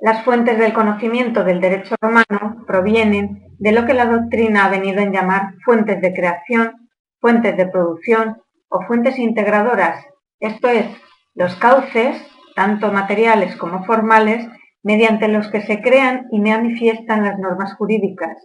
Las 0.00 0.24
fuentes 0.24 0.58
del 0.58 0.72
conocimiento 0.72 1.44
del 1.44 1.60
derecho 1.60 1.94
romano 2.00 2.64
provienen 2.66 3.46
de 3.58 3.72
lo 3.72 3.84
que 3.84 3.94
la 3.94 4.06
doctrina 4.06 4.64
ha 4.64 4.70
venido 4.70 5.00
en 5.00 5.12
llamar 5.12 5.54
fuentes 5.64 6.00
de 6.00 6.14
creación, 6.14 6.88
fuentes 7.20 7.56
de 7.56 7.66
producción 7.66 8.42
o 8.68 8.82
fuentes 8.82 9.18
integradoras, 9.18 10.04
esto 10.38 10.68
es, 10.68 10.86
los 11.34 11.54
cauces 11.56 12.16
tanto 12.54 12.92
materiales 12.92 13.56
como 13.56 13.84
formales, 13.84 14.46
mediante 14.82 15.28
los 15.28 15.48
que 15.48 15.60
se 15.62 15.80
crean 15.80 16.26
y 16.30 16.40
manifiestan 16.40 17.24
las 17.24 17.38
normas 17.38 17.74
jurídicas. 17.74 18.36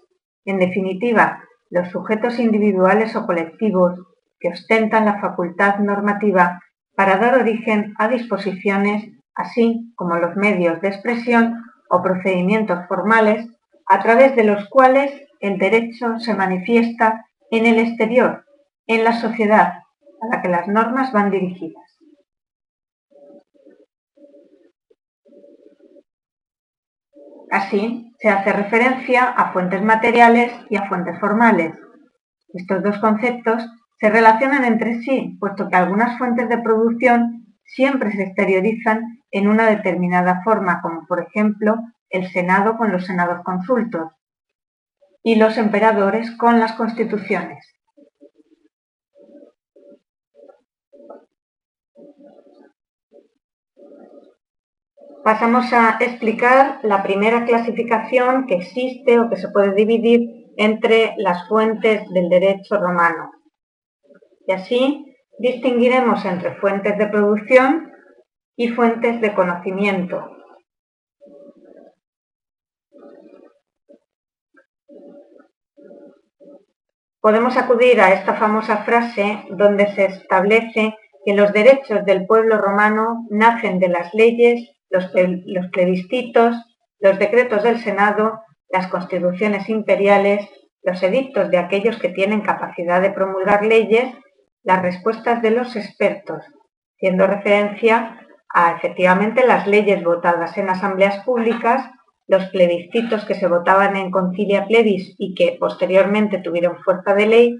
En 0.45 0.59
definitiva, 0.59 1.43
los 1.69 1.89
sujetos 1.89 2.39
individuales 2.39 3.15
o 3.15 3.25
colectivos 3.25 3.99
que 4.39 4.49
ostentan 4.49 5.05
la 5.05 5.19
facultad 5.19 5.79
normativa 5.79 6.61
para 6.95 7.17
dar 7.17 7.39
origen 7.39 7.93
a 7.97 8.07
disposiciones, 8.07 9.05
así 9.35 9.93
como 9.95 10.15
los 10.15 10.35
medios 10.35 10.81
de 10.81 10.87
expresión 10.87 11.63
o 11.89 12.01
procedimientos 12.01 12.87
formales 12.87 13.47
a 13.87 14.01
través 14.01 14.35
de 14.35 14.43
los 14.43 14.67
cuales 14.69 15.11
el 15.39 15.57
derecho 15.57 16.19
se 16.19 16.33
manifiesta 16.33 17.25
en 17.51 17.65
el 17.65 17.79
exterior, 17.79 18.45
en 18.87 19.03
la 19.03 19.19
sociedad 19.19 19.73
a 20.21 20.35
la 20.35 20.41
que 20.41 20.49
las 20.49 20.67
normas 20.67 21.11
van 21.11 21.29
dirigidas. 21.29 21.83
Así, 27.51 28.11
se 28.19 28.29
hace 28.29 28.51
referencia 28.53 29.25
a 29.25 29.53
fuentes 29.53 29.81
materiales 29.81 30.51
y 30.69 30.77
a 30.77 30.87
fuentes 30.87 31.19
formales. 31.19 31.73
Estos 32.49 32.81
dos 32.81 32.97
conceptos 32.99 33.63
se 33.99 34.09
relacionan 34.09 34.65
entre 34.65 35.01
sí, 35.01 35.37
puesto 35.39 35.69
que 35.69 35.75
algunas 35.75 36.17
fuentes 36.17 36.49
de 36.49 36.57
producción 36.57 37.44
siempre 37.65 38.11
se 38.11 38.23
exteriorizan 38.23 39.23
en 39.31 39.47
una 39.47 39.67
determinada 39.67 40.41
forma, 40.43 40.81
como 40.81 41.05
por 41.07 41.21
ejemplo 41.21 41.75
el 42.09 42.29
Senado 42.29 42.77
con 42.77 42.91
los 42.91 43.05
senados 43.05 43.43
consultos 43.43 44.11
y 45.23 45.35
los 45.35 45.57
emperadores 45.57 46.31
con 46.31 46.59
las 46.59 46.73
constituciones. 46.73 47.75
pasamos 55.25 55.73
a 55.73 55.97
explicar 56.01 56.77
la 56.83 57.01
primera 57.01 57.45
clasificación 57.45 58.45
que 58.45 58.57
existe 58.57 59.19
o 59.19 59.27
que 59.27 59.37
se 59.37 59.49
puede 59.49 59.73
dividir 59.73 60.51
entre 60.55 61.15
las 61.17 61.47
fuentes 61.47 62.07
del 62.13 62.29
derecho 62.29 62.77
romano. 62.77 63.31
Y 64.45 64.51
así 64.51 65.14
distinguiremos 65.39 66.23
entre 66.25 66.55
fuentes 66.55 66.97
de 66.97 67.07
producción 67.07 67.91
y 68.55 68.69
fuentes 68.69 69.21
de 69.21 69.33
conocimiento. 69.33 70.31
Podemos 77.19 77.57
acudir 77.57 77.99
a 78.01 78.13
esta 78.13 78.35
famosa 78.35 78.83
frase 78.83 79.45
donde 79.49 79.87
se 79.95 80.05
establece 80.05 80.95
que 81.25 81.33
los 81.33 81.51
derechos 81.53 82.05
del 82.05 82.27
pueblo 82.27 82.59
romano 82.59 83.25
nacen 83.31 83.79
de 83.79 83.89
las 83.89 84.13
leyes 84.13 84.75
los, 84.89 85.69
plebiscitos, 85.71 86.55
los 86.99 87.19
decretos 87.19 87.63
del 87.63 87.79
Senado, 87.79 88.41
las 88.69 88.87
constituciones 88.87 89.67
imperiales, 89.69 90.47
los 90.83 91.01
edictos 91.01 91.49
de 91.49 91.57
aquellos 91.57 91.97
que 91.97 92.09
tienen 92.09 92.41
capacidad 92.41 93.01
de 93.01 93.11
promulgar 93.11 93.65
leyes, 93.65 94.13
las 94.65 94.81
respuestas 94.81 95.41
de 95.41 95.51
los 95.51 95.75
expertos, 95.75 96.43
haciendo 96.97 97.27
referencia 97.27 98.19
a 98.49 98.71
efectivamente 98.71 99.45
las 99.45 99.67
leyes 99.67 100.03
votadas 100.03 100.57
en 100.57 100.69
asambleas 100.69 101.23
públicas, 101.23 101.89
los 102.27 102.45
plebiscitos 102.47 103.25
que 103.25 103.35
se 103.35 103.47
votaban 103.47 103.95
en 103.95 104.09
concilia 104.09 104.65
plebis 104.65 105.13
y 105.19 105.35
que 105.35 105.55
posteriormente 105.59 106.39
tuvieron 106.39 106.81
fuerza 106.83 107.13
de 107.13 107.27
ley, 107.27 107.59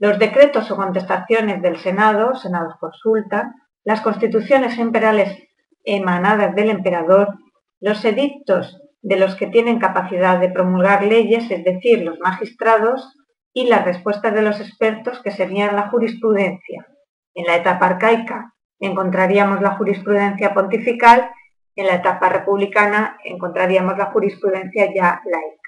los 0.00 0.18
decretos 0.18 0.68
o 0.72 0.76
contestaciones 0.76 1.62
del 1.62 1.76
Senado, 1.76 2.34
Senados 2.34 2.74
consulta, 2.80 3.54
las 3.84 4.00
constituciones 4.00 4.76
imperiales 4.78 5.38
emanadas 5.84 6.56
del 6.56 6.70
emperador, 6.70 7.38
los 7.80 8.04
edictos 8.04 8.80
de 9.00 9.16
los 9.16 9.36
que 9.36 9.46
tienen 9.46 9.78
capacidad 9.78 10.40
de 10.40 10.50
promulgar 10.50 11.04
leyes, 11.04 11.48
es 11.52 11.62
decir, 11.62 12.02
los 12.02 12.18
magistrados, 12.18 13.16
y 13.52 13.66
las 13.66 13.84
respuestas 13.84 14.34
de 14.34 14.42
los 14.42 14.60
expertos, 14.60 15.20
que 15.22 15.30
serían 15.30 15.76
la 15.76 15.90
jurisprudencia. 15.90 16.86
En 17.34 17.46
la 17.46 17.56
etapa 17.56 17.86
arcaica 17.86 18.54
encontraríamos 18.78 19.60
la 19.60 19.76
jurisprudencia 19.76 20.54
pontifical, 20.54 21.30
en 21.76 21.86
la 21.86 21.94
etapa 21.94 22.28
republicana 22.28 23.16
encontraríamos 23.24 23.96
la 23.96 24.06
jurisprudencia 24.06 24.86
ya 24.94 25.20
laica. 25.24 25.62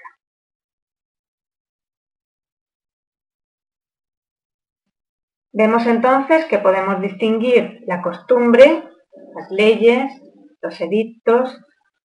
Vemos 5.53 5.87
entonces 5.87 6.45
que 6.45 6.59
podemos 6.59 7.01
distinguir 7.01 7.81
la 7.87 8.01
costumbre 8.01 8.83
las 9.35 9.51
leyes, 9.51 10.11
los 10.61 10.79
edictos, 10.81 11.57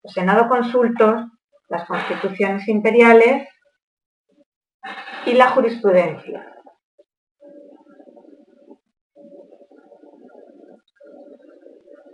los 0.03 0.13
senado 0.13 0.49
consultos, 0.49 1.27
las 1.69 1.87
constituciones 1.87 2.67
imperiales 2.69 3.49
y 5.31 5.35
la 5.35 5.51
jurisprudencia. 5.51 6.45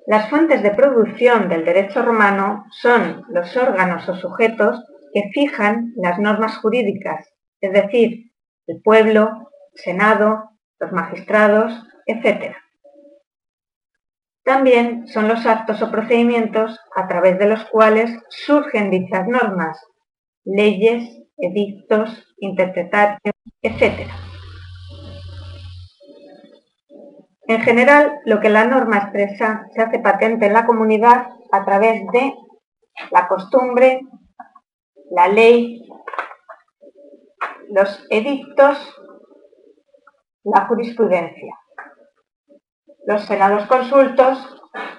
Las 0.06 0.28
fuentes 0.28 0.62
de 0.62 0.70
producción 0.70 1.48
del 1.48 1.64
derecho 1.64 2.02
romano 2.02 2.66
son 2.70 3.24
los 3.28 3.56
órganos 3.56 4.08
o 4.08 4.14
sujetos 4.14 4.84
que 5.12 5.30
fijan 5.32 5.94
las 5.96 6.18
normas 6.18 6.58
jurídicas, 6.58 7.26
es 7.60 7.72
decir, 7.72 8.30
el 8.66 8.82
pueblo, 8.82 9.50
el 9.74 9.80
senado, 9.80 10.50
los 10.78 10.92
magistrados, 10.92 11.72
etc. 12.04 12.54
También 14.44 15.08
son 15.08 15.26
los 15.26 15.44
actos 15.46 15.80
o 15.82 15.90
procedimientos 15.90 16.78
a 16.94 17.08
través 17.08 17.38
de 17.38 17.48
los 17.48 17.64
cuales 17.64 18.10
surgen 18.28 18.90
dichas 18.90 19.26
normas, 19.26 19.80
leyes, 20.44 21.25
edictos, 21.38 22.34
interpretarios, 22.38 23.34
etc. 23.62 24.08
En 27.48 27.60
general, 27.60 28.20
lo 28.24 28.40
que 28.40 28.48
la 28.48 28.66
norma 28.66 28.98
expresa 28.98 29.66
se 29.72 29.82
hace 29.82 30.00
patente 30.00 30.46
en 30.46 30.52
la 30.52 30.66
comunidad 30.66 31.28
a 31.52 31.64
través 31.64 32.02
de 32.12 32.34
la 33.10 33.28
costumbre, 33.28 34.00
la 35.10 35.28
ley, 35.28 35.86
los 37.70 38.04
edictos, 38.10 38.78
la 40.42 40.66
jurisprudencia, 40.66 41.54
los 43.06 43.22
senados 43.26 43.66
consultos 43.66 44.38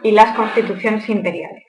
y 0.03 0.11
las 0.11 0.35
constituciones 0.35 1.07
imperiales. 1.09 1.66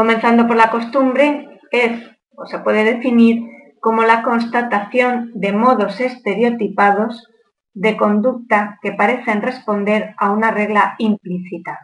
Comenzando 0.00 0.46
por 0.46 0.56
la 0.56 0.70
costumbre, 0.70 1.60
es 1.70 2.00
o 2.34 2.46
se 2.46 2.60
puede 2.60 2.84
definir 2.84 3.42
como 3.80 4.02
la 4.02 4.22
constatación 4.22 5.30
de 5.34 5.52
modos 5.52 6.00
estereotipados 6.00 7.28
de 7.74 7.98
conducta 7.98 8.78
que 8.80 8.92
parecen 8.92 9.42
responder 9.42 10.14
a 10.16 10.30
una 10.30 10.52
regla 10.52 10.94
implícita. 10.96 11.80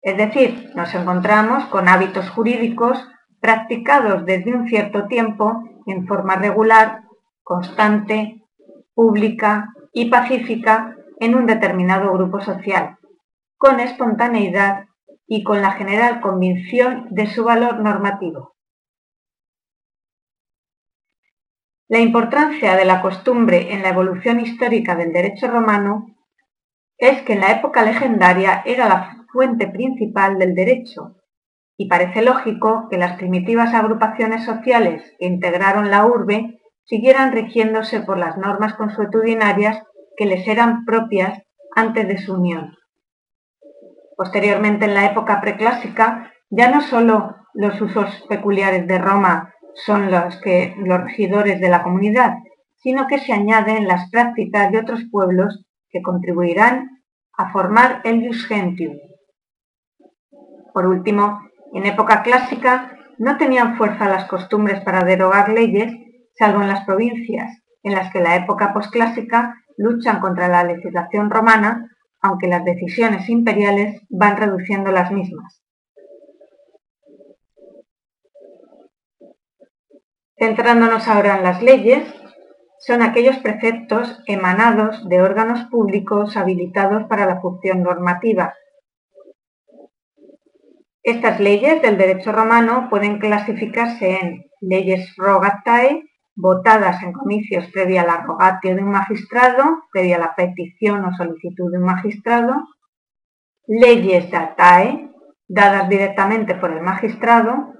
Es 0.00 0.16
decir, 0.16 0.72
nos 0.74 0.94
encontramos 0.94 1.66
con 1.66 1.90
hábitos 1.90 2.30
jurídicos 2.30 3.06
practicados 3.38 4.24
desde 4.24 4.54
un 4.54 4.66
cierto 4.66 5.06
tiempo 5.06 5.62
en 5.86 6.06
forma 6.06 6.36
regular, 6.36 7.02
constante, 7.42 8.46
pública 8.94 9.74
y 9.92 10.08
pacífica 10.08 10.96
en 11.18 11.34
un 11.34 11.44
determinado 11.44 12.14
grupo 12.14 12.40
social, 12.40 12.96
con 13.58 13.78
espontaneidad 13.78 14.86
y 15.32 15.44
con 15.44 15.62
la 15.62 15.70
general 15.70 16.20
convicción 16.20 17.06
de 17.10 17.28
su 17.28 17.44
valor 17.44 17.78
normativo. 17.78 18.56
La 21.88 22.00
importancia 22.00 22.74
de 22.74 22.84
la 22.84 23.00
costumbre 23.00 23.72
en 23.72 23.82
la 23.82 23.90
evolución 23.90 24.40
histórica 24.40 24.96
del 24.96 25.12
derecho 25.12 25.46
romano 25.46 26.16
es 26.98 27.22
que 27.22 27.34
en 27.34 27.42
la 27.42 27.52
época 27.52 27.84
legendaria 27.84 28.62
era 28.66 28.88
la 28.88 29.24
fuente 29.32 29.68
principal 29.68 30.36
del 30.36 30.56
derecho 30.56 31.14
y 31.78 31.86
parece 31.86 32.22
lógico 32.22 32.88
que 32.90 32.98
las 32.98 33.16
primitivas 33.16 33.72
agrupaciones 33.72 34.44
sociales 34.44 35.14
que 35.20 35.26
integraron 35.26 35.92
la 35.92 36.06
urbe 36.06 36.60
siguieran 36.86 37.30
rigiéndose 37.30 38.00
por 38.00 38.18
las 38.18 38.36
normas 38.36 38.74
consuetudinarias 38.74 39.80
que 40.16 40.26
les 40.26 40.46
eran 40.48 40.84
propias 40.84 41.40
antes 41.76 42.08
de 42.08 42.18
su 42.18 42.34
unión. 42.34 42.79
Posteriormente, 44.20 44.84
en 44.84 44.92
la 44.92 45.06
época 45.06 45.40
preclásica, 45.40 46.30
ya 46.50 46.70
no 46.70 46.82
sólo 46.82 47.36
los 47.54 47.80
usos 47.80 48.22
peculiares 48.28 48.86
de 48.86 48.98
Roma 48.98 49.54
son 49.86 50.10
los, 50.10 50.38
que, 50.42 50.74
los 50.76 51.00
regidores 51.04 51.58
de 51.58 51.70
la 51.70 51.82
comunidad, 51.82 52.34
sino 52.74 53.06
que 53.06 53.18
se 53.18 53.32
añaden 53.32 53.88
las 53.88 54.10
prácticas 54.10 54.70
de 54.72 54.78
otros 54.80 55.00
pueblos 55.10 55.64
que 55.88 56.02
contribuirán 56.02 57.00
a 57.32 57.50
formar 57.50 58.02
el 58.04 58.22
Ius 58.24 58.44
Gentium. 58.46 58.98
Por 60.74 60.86
último, 60.86 61.40
en 61.72 61.86
época 61.86 62.22
clásica 62.22 62.98
no 63.16 63.38
tenían 63.38 63.78
fuerza 63.78 64.06
las 64.06 64.26
costumbres 64.26 64.82
para 64.82 65.02
derogar 65.02 65.48
leyes, 65.48 65.94
salvo 66.34 66.60
en 66.60 66.68
las 66.68 66.84
provincias, 66.84 67.62
en 67.82 67.94
las 67.94 68.12
que 68.12 68.20
la 68.20 68.36
época 68.36 68.74
posclásica 68.74 69.54
luchan 69.78 70.20
contra 70.20 70.46
la 70.48 70.62
legislación 70.62 71.30
romana, 71.30 71.86
aunque 72.20 72.48
las 72.48 72.64
decisiones 72.64 73.28
imperiales 73.28 74.02
van 74.08 74.36
reduciendo 74.36 74.90
las 74.90 75.10
mismas. 75.10 75.62
Centrándonos 80.38 81.06
ahora 81.06 81.36
en 81.36 81.42
las 81.42 81.62
leyes, 81.62 82.02
son 82.78 83.02
aquellos 83.02 83.36
preceptos 83.38 84.20
emanados 84.26 85.06
de 85.06 85.20
órganos 85.20 85.66
públicos 85.66 86.36
habilitados 86.36 87.04
para 87.08 87.26
la 87.26 87.40
función 87.40 87.82
normativa. 87.82 88.54
Estas 91.02 91.40
leyes 91.40 91.82
del 91.82 91.98
derecho 91.98 92.32
romano 92.32 92.88
pueden 92.88 93.18
clasificarse 93.18 94.18
en 94.20 94.46
leyes 94.60 95.14
rogatae, 95.16 96.09
votadas 96.34 97.02
en 97.02 97.12
comicios 97.12 97.66
previa 97.72 98.04
la 98.04 98.18
rogatio 98.18 98.74
de 98.74 98.82
un 98.82 98.90
magistrado, 98.90 99.84
previa 99.92 100.18
la 100.18 100.34
petición 100.34 101.04
o 101.04 101.14
solicitud 101.16 101.70
de 101.70 101.78
un 101.78 101.84
magistrado, 101.84 102.68
leyes 103.66 104.30
datae, 104.30 105.10
dadas 105.48 105.88
directamente 105.88 106.54
por 106.54 106.72
el 106.72 106.80
magistrado, 106.80 107.74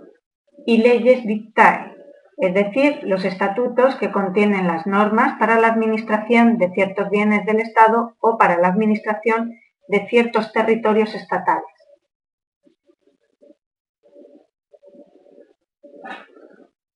y 0.66 0.78
leyes 0.78 1.24
dictae, 1.26 1.96
es 2.36 2.54
decir, 2.54 3.00
los 3.02 3.24
estatutos 3.24 3.96
que 3.96 4.10
contienen 4.10 4.66
las 4.66 4.86
normas 4.86 5.38
para 5.38 5.58
la 5.60 5.68
administración 5.68 6.58
de 6.58 6.70
ciertos 6.72 7.10
bienes 7.10 7.44
del 7.44 7.60
Estado 7.60 8.16
o 8.20 8.38
para 8.38 8.58
la 8.58 8.68
administración 8.68 9.52
de 9.88 10.06
ciertos 10.08 10.52
territorios 10.52 11.14
estatales. 11.14 11.64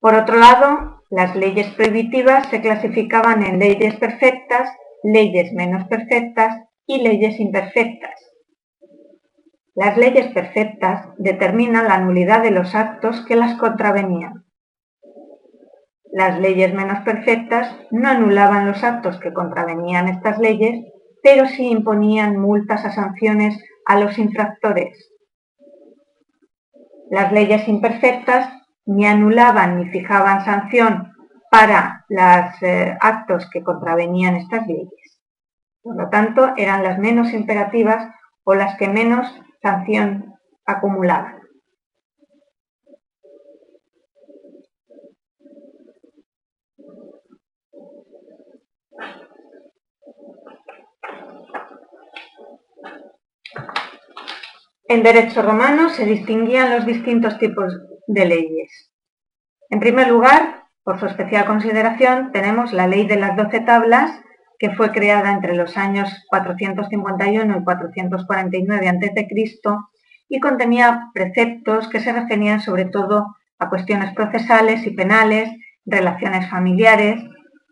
Por 0.01 0.14
otro 0.14 0.37
lado, 0.37 0.93
las 1.16 1.37
leyes 1.37 1.68
prohibitivas 1.74 2.48
se 2.48 2.61
clasificaban 2.61 3.44
en 3.44 3.61
leyes 3.61 3.94
perfectas, 4.00 4.68
leyes 5.05 5.53
menos 5.53 5.87
perfectas 5.87 6.64
y 6.88 7.03
leyes 7.03 7.38
imperfectas. 7.38 8.20
Las 9.77 9.96
leyes 9.96 10.33
perfectas 10.35 11.07
determinan 11.16 11.87
la 11.87 11.98
nulidad 11.98 12.42
de 12.42 12.50
los 12.50 12.74
actos 12.74 13.24
que 13.27 13.37
las 13.37 13.57
contravenían. 13.61 14.44
Las 16.11 16.40
leyes 16.40 16.74
menos 16.74 17.05
perfectas 17.05 17.72
no 17.92 18.09
anulaban 18.09 18.66
los 18.66 18.83
actos 18.83 19.20
que 19.20 19.33
contravenían 19.33 20.09
estas 20.09 20.40
leyes, 20.40 20.85
pero 21.22 21.46
sí 21.46 21.68
imponían 21.68 22.40
multas 22.40 22.85
a 22.85 22.90
sanciones 22.90 23.62
a 23.87 24.00
los 24.00 24.18
infractores. 24.18 25.12
Las 27.09 27.31
leyes 27.31 27.68
imperfectas 27.68 28.63
ni 28.87 29.07
anulaban 29.07 29.79
ni 29.79 29.90
fijaban 29.90 30.44
sanción 30.44 31.12
para 31.51 32.05
los 32.09 32.62
eh, 32.62 32.97
actos 33.01 33.49
que 33.51 33.62
contravenían 33.62 34.37
estas 34.37 34.66
leyes. 34.66 35.20
Por 35.83 35.97
lo 35.97 36.09
tanto, 36.09 36.55
eran 36.57 36.83
las 36.83 36.99
menos 36.99 37.33
imperativas 37.33 38.12
o 38.42 38.55
las 38.55 38.77
que 38.77 38.88
menos 38.88 39.27
sanción 39.62 40.35
acumulaban. 40.66 41.40
En 54.87 55.03
derecho 55.03 55.40
romano 55.40 55.88
se 55.88 56.05
distinguían 56.05 56.70
los 56.70 56.85
distintos 56.85 57.38
tipos 57.38 57.73
de 58.07 58.25
leyes. 58.25 58.90
En 59.71 59.81
primer 59.81 60.09
lugar, 60.09 60.64
por 60.85 61.01
su 61.01 61.07
especial 61.07 61.47
consideración, 61.47 62.31
tenemos 62.33 62.73
la 62.73 62.87
ley 62.87 63.07
de 63.07 63.17
las 63.17 63.37
doce 63.37 63.61
tablas, 63.61 64.21
que 64.59 64.71
fue 64.71 64.93
creada 64.93 65.33
entre 65.33 65.55
los 65.55 65.77
años 65.77 66.11
451 66.29 67.59
y 67.59 67.64
449 67.64 68.88
a.C. 68.88 69.29
y 70.29 70.40
contenía 70.40 71.11
preceptos 71.12 71.88
que 71.88 72.01
se 72.01 72.12
referían 72.12 72.61
sobre 72.61 72.85
todo 72.85 73.35
a 73.59 73.69
cuestiones 73.69 74.14
procesales 74.14 74.87
y 74.87 74.90
penales, 74.90 75.51
relaciones 75.87 76.49
familiares, 76.49 77.23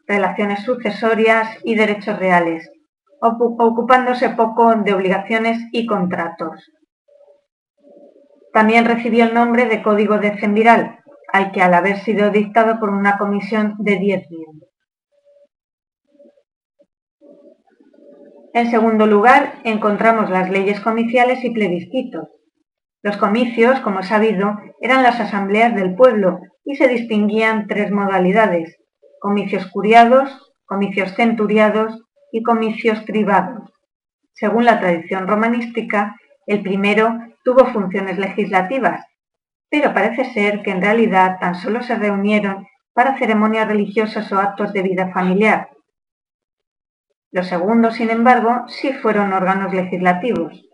relaciones 0.07 0.65
sucesorias 0.65 1.49
y 1.65 1.75
derechos 1.75 2.19
reales, 2.19 2.71
ocupándose 3.21 4.31
poco 4.31 4.75
de 4.75 4.95
obligaciones 4.95 5.59
y 5.73 5.87
contratos. 5.87 6.71
También 8.53 8.85
recibió 8.85 9.25
el 9.25 9.35
nombre 9.35 9.67
de 9.67 9.83
Código 9.83 10.19
de 10.19 10.33
Decemviral, 10.33 11.01
al 11.33 11.53
que 11.53 11.63
al 11.63 11.73
haber 11.73 11.99
sido 12.01 12.31
dictado 12.31 12.79
por 12.79 12.91
una 12.91 13.17
comisión 13.17 13.77
de 13.79 13.97
diez 13.97 14.31
miembros. 14.31 14.71
En 18.55 18.71
segundo 18.71 19.07
lugar, 19.07 19.55
encontramos 19.65 20.29
las 20.29 20.51
leyes 20.51 20.81
comiciales 20.81 21.43
y 21.43 21.51
plebiscitos. 21.51 22.29
Los 23.03 23.17
comicios, 23.17 23.81
como 23.81 24.01
es 24.01 24.09
sabido, 24.09 24.59
eran 24.83 25.03
las 25.03 25.19
asambleas 25.19 25.75
del 25.75 25.95
pueblo 25.95 26.39
y 26.65 26.77
se 26.77 26.87
distinguían 26.87 27.67
tres 27.67 27.91
modalidades, 27.91 28.77
comicios 29.21 29.67
curiados, 29.69 30.53
comicios 30.67 31.15
centuriados 31.15 32.03
y 32.31 32.43
comicios 32.43 33.03
privados. 33.05 33.73
Según 34.35 34.67
la 34.67 34.81
tradición 34.81 35.27
romanística, 35.27 36.17
el 36.47 36.63
primero 36.63 37.19
tuvo 37.45 37.67
funciones 37.67 38.19
legislativas, 38.19 39.05
pero 39.69 39.95
parece 39.95 40.33
ser 40.33 40.63
que 40.63 40.71
en 40.71 40.83
realidad 40.83 41.39
tan 41.41 41.55
solo 41.55 41.83
se 41.83 41.97
reunieron 41.97 42.67
para 42.93 43.19
ceremonias 43.19 43.67
religiosas 43.67 44.31
o 44.33 44.39
actos 44.39 44.73
de 44.73 44.83
vida 44.83 45.11
familiar. 45.13 45.71
Los 47.31 47.47
segundos, 47.49 47.95
sin 47.95 48.11
embargo, 48.11 48.65
sí 48.69 48.93
fueron 48.93 49.33
órganos 49.33 49.73
legislativos. 49.73 50.69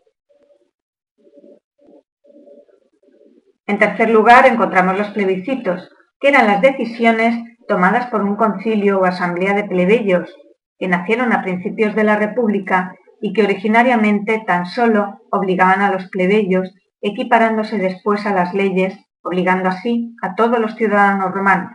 En 3.66 3.78
tercer 3.78 4.10
lugar, 4.10 4.46
encontramos 4.46 4.98
los 4.98 5.10
plebiscitos, 5.10 5.90
que 6.18 6.28
eran 6.28 6.46
las 6.46 6.60
decisiones 6.60 7.36
tomadas 7.68 8.06
por 8.06 8.22
un 8.22 8.34
concilio 8.34 8.98
o 8.98 9.04
asamblea 9.04 9.54
de 9.54 9.64
plebeyos, 9.64 10.34
que 10.78 10.88
nacieron 10.88 11.32
a 11.32 11.42
principios 11.42 11.94
de 11.94 12.02
la 12.02 12.16
República 12.16 12.96
y 13.20 13.32
que 13.32 13.42
originariamente 13.42 14.42
tan 14.46 14.66
solo 14.66 15.20
obligaban 15.30 15.80
a 15.80 15.90
los 15.90 16.08
plebeyos, 16.08 16.74
equiparándose 17.00 17.78
después 17.78 18.26
a 18.26 18.32
las 18.32 18.54
leyes, 18.54 18.96
obligando 19.22 19.68
así 19.68 20.14
a 20.22 20.34
todos 20.34 20.58
los 20.58 20.74
ciudadanos 20.74 21.32
romanos. 21.32 21.72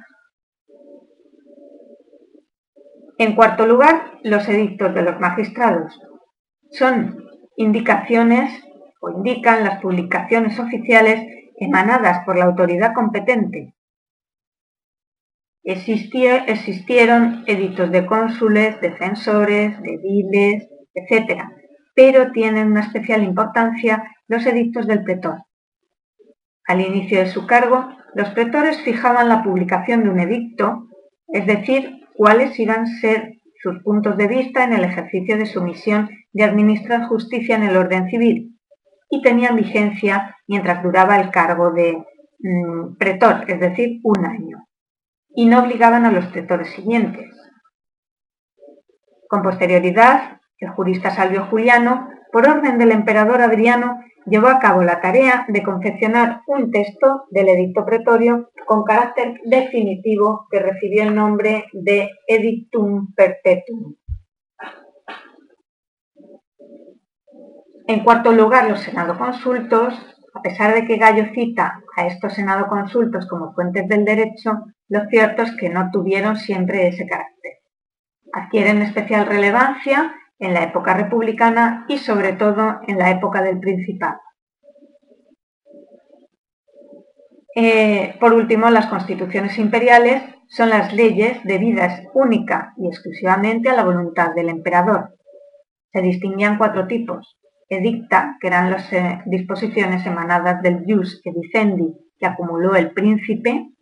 En 3.18 3.36
cuarto 3.36 3.68
lugar, 3.68 4.20
los 4.24 4.48
edictos 4.50 4.94
de 4.96 5.04
los 5.04 5.20
magistrados. 5.20 6.00
Son 6.72 7.24
indicaciones 7.56 8.64
o 9.00 9.12
indican 9.12 9.64
las 9.64 9.82
publicaciones 9.82 10.60
oficiales 10.60 11.28
emanadas 11.58 12.26
por 12.26 12.38
la 12.38 12.46
autoridad 12.46 12.94
competente. 12.94 13.76
existieron 15.64 17.44
edictos 17.48 17.92
de 17.92 18.06
cónsules, 18.06 18.82
defensores, 18.82 19.80
de 19.82 19.94
ediles, 19.94 20.68
etc., 20.94 21.44
pero 21.96 22.32
tienen 22.32 22.72
una 22.72 22.82
especial 22.82 23.24
importancia 23.24 24.04
los 24.28 24.46
edictos 24.46 24.88
del 24.88 25.04
pretor. 25.04 25.44
Al 26.66 26.82
inicio 26.82 27.20
de 27.20 27.28
su 27.28 27.46
cargo, 27.46 27.90
los 28.16 28.30
pretores 28.30 28.82
fijaban 28.82 29.30
la 29.30 29.44
publicación 29.44 30.04
de 30.04 30.10
un 30.10 30.20
edicto, 30.20 30.88
es 31.28 31.46
decir, 31.46 32.08
cuáles 32.16 32.58
iban 32.60 32.82
a 32.82 33.00
ser 33.00 33.34
sus 33.62 33.82
puntos 33.84 34.18
de 34.18 34.28
vista 34.28 34.64
en 34.64 34.74
el 34.74 34.84
ejercicio 34.84 35.38
de 35.38 35.46
su 35.46 35.62
misión 35.64 36.10
de 36.32 36.44
administrar 36.44 37.08
justicia 37.08 37.56
en 37.56 37.64
el 37.64 37.78
orden 37.78 38.10
civil 38.10 38.60
y 39.10 39.22
tenían 39.22 39.56
vigencia 39.56 40.36
mientras 40.48 40.84
duraba 40.84 41.18
el 41.18 41.30
cargo 41.32 41.72
de 41.72 42.04
mm, 42.40 42.96
pretor, 42.98 43.46
es 43.48 43.60
decir, 43.60 44.00
un 44.04 44.26
año, 44.26 44.68
y 45.36 45.46
no 45.46 45.64
obligaban 45.64 46.06
a 46.06 46.12
los 46.12 46.26
pretores 46.28 46.70
siguientes. 46.72 47.30
Con 49.28 49.44
posterioridad, 49.44 50.42
el 50.64 50.70
jurista 50.70 51.12
Salvio 51.12 51.46
Juliano, 51.46 52.10
por 52.32 52.48
orden 52.48 52.78
del 52.78 52.92
emperador 52.92 53.42
Adriano, 53.42 54.00
llevó 54.26 54.48
a 54.48 54.60
cabo 54.60 54.84
la 54.84 55.02
tarea 55.02 55.46
de 55.50 55.64
confeccionar 55.64 56.42
un 56.48 56.72
texto 56.72 57.26
del 57.30 57.50
edicto 57.50 57.86
pretorio 57.86 58.50
con 58.66 58.84
carácter 58.84 59.40
definitivo 59.46 60.48
que 60.50 60.60
recibió 60.60 61.04
el 61.04 61.14
nombre 61.14 61.66
de 61.74 62.10
Edictum 62.28 63.14
Perpetuum. 63.14 63.96
En 67.86 68.04
cuarto 68.04 68.32
lugar, 68.32 68.70
los 68.70 68.80
senado-consultos. 68.80 69.94
A 70.36 70.42
pesar 70.42 70.74
de 70.74 70.86
que 70.86 70.98
Gallo 70.98 71.26
cita 71.36 71.82
a 71.96 72.08
estos 72.08 72.34
senado-consultos 72.34 73.28
como 73.28 73.54
fuentes 73.54 73.88
del 73.88 74.04
derecho, 74.04 74.66
lo 74.88 75.06
cierto 75.10 75.44
es 75.44 75.56
que 75.58 75.70
no 75.70 75.92
tuvieron 75.92 76.38
siempre 76.38 76.88
ese 76.88 77.06
carácter. 77.06 77.52
Adquieren 78.32 78.82
especial 78.82 79.28
relevancia 79.28 80.16
en 80.44 80.54
la 80.54 80.64
época 80.64 80.94
republicana 80.94 81.86
y 81.88 81.98
sobre 81.98 82.34
todo 82.34 82.82
en 82.88 82.98
la 82.98 83.12
época 83.12 83.42
del 83.42 83.60
Principado. 83.60 84.20
Eh, 87.56 88.16
por 88.20 88.34
último, 88.34 88.70
las 88.70 88.88
constituciones 88.88 89.58
imperiales 89.58 90.24
son 90.50 90.70
las 90.70 90.94
leyes 90.94 91.42
debidas 91.44 92.02
única 92.14 92.74
y 92.78 92.88
exclusivamente 92.88 93.70
a 93.70 93.76
la 93.76 93.86
voluntad 93.86 94.34
del 94.36 94.50
emperador. 94.50 95.16
Se 95.94 96.02
distinguían 96.02 96.58
cuatro 96.58 96.88
tipos. 96.88 97.38
Edicta, 97.70 98.38
que 98.42 98.48
eran 98.48 98.70
las 98.70 98.92
eh, 98.92 99.22
disposiciones 99.26 100.06
emanadas 100.06 100.62
del 100.62 100.84
jus 100.86 101.22
edicendi 101.24 101.94
que 102.20 102.26
acumuló 102.26 102.76
el 102.76 102.92
príncipe, 102.92 103.73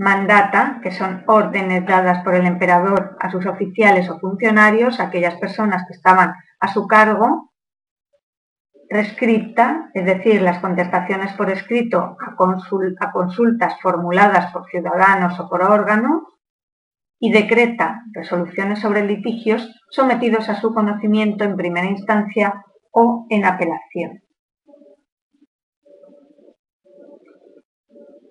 mandata, 0.00 0.80
que 0.82 0.92
son 0.92 1.24
órdenes 1.26 1.84
dadas 1.84 2.24
por 2.24 2.34
el 2.34 2.46
emperador 2.46 3.18
a 3.20 3.30
sus 3.30 3.44
oficiales 3.44 4.08
o 4.08 4.18
funcionarios, 4.18 4.98
aquellas 4.98 5.34
personas 5.34 5.86
que 5.86 5.92
estaban 5.92 6.32
a 6.58 6.72
su 6.72 6.86
cargo, 6.88 7.52
rescripta, 8.88 9.90
es 9.92 10.06
decir, 10.06 10.40
las 10.40 10.60
contestaciones 10.60 11.34
por 11.34 11.50
escrito 11.50 12.16
a, 12.18 12.34
a 13.00 13.12
consultas 13.12 13.74
formuladas 13.82 14.50
por 14.54 14.66
ciudadanos 14.70 15.38
o 15.38 15.50
por 15.50 15.62
órganos, 15.62 16.22
y 17.18 17.30
decreta 17.30 18.02
resoluciones 18.14 18.78
sobre 18.80 19.06
litigios 19.06 19.68
sometidos 19.90 20.48
a 20.48 20.58
su 20.58 20.72
conocimiento 20.72 21.44
en 21.44 21.56
primera 21.56 21.86
instancia 21.86 22.64
o 22.90 23.26
en 23.28 23.44
apelación. 23.44 24.22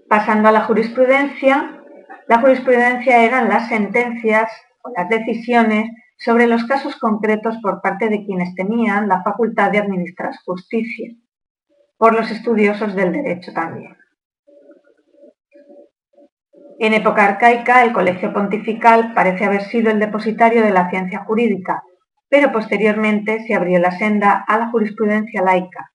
Pasando 0.10 0.50
a 0.50 0.52
la 0.52 0.62
jurisprudencia, 0.62 1.80
la 2.28 2.42
jurisprudencia 2.42 3.24
eran 3.24 3.48
las 3.48 3.70
sentencias 3.70 4.52
o 4.82 4.92
las 4.96 5.08
decisiones 5.08 5.92
sobre 6.18 6.48
los 6.48 6.64
casos 6.64 6.96
concretos 6.96 7.58
por 7.62 7.80
parte 7.82 8.10
de 8.10 8.26
quienes 8.26 8.56
tenían 8.56 9.08
la 9.08 9.22
facultad 9.22 9.72
de 9.72 9.78
administrar 9.78 10.34
justicia, 10.44 11.14
por 11.98 12.16
los 12.16 12.32
estudiosos 12.32 12.96
del 12.96 13.12
derecho 13.12 13.54
también. 13.54 13.96
En 16.80 16.94
época 16.94 17.26
arcaica, 17.26 17.84
el 17.84 17.94
Colegio 17.94 18.34
Pontifical 18.34 19.14
parece 19.14 19.46
haber 19.46 19.62
sido 19.62 19.92
el 19.92 20.00
depositario 20.00 20.64
de 20.64 20.72
la 20.72 20.90
ciencia 20.90 21.20
jurídica, 21.20 21.84
pero 22.30 22.52
posteriormente 22.52 23.46
se 23.46 23.54
abrió 23.54 23.80
la 23.80 23.92
senda 23.92 24.44
a 24.48 24.58
la 24.58 24.72
jurisprudencia 24.72 25.44
laica, 25.44 25.92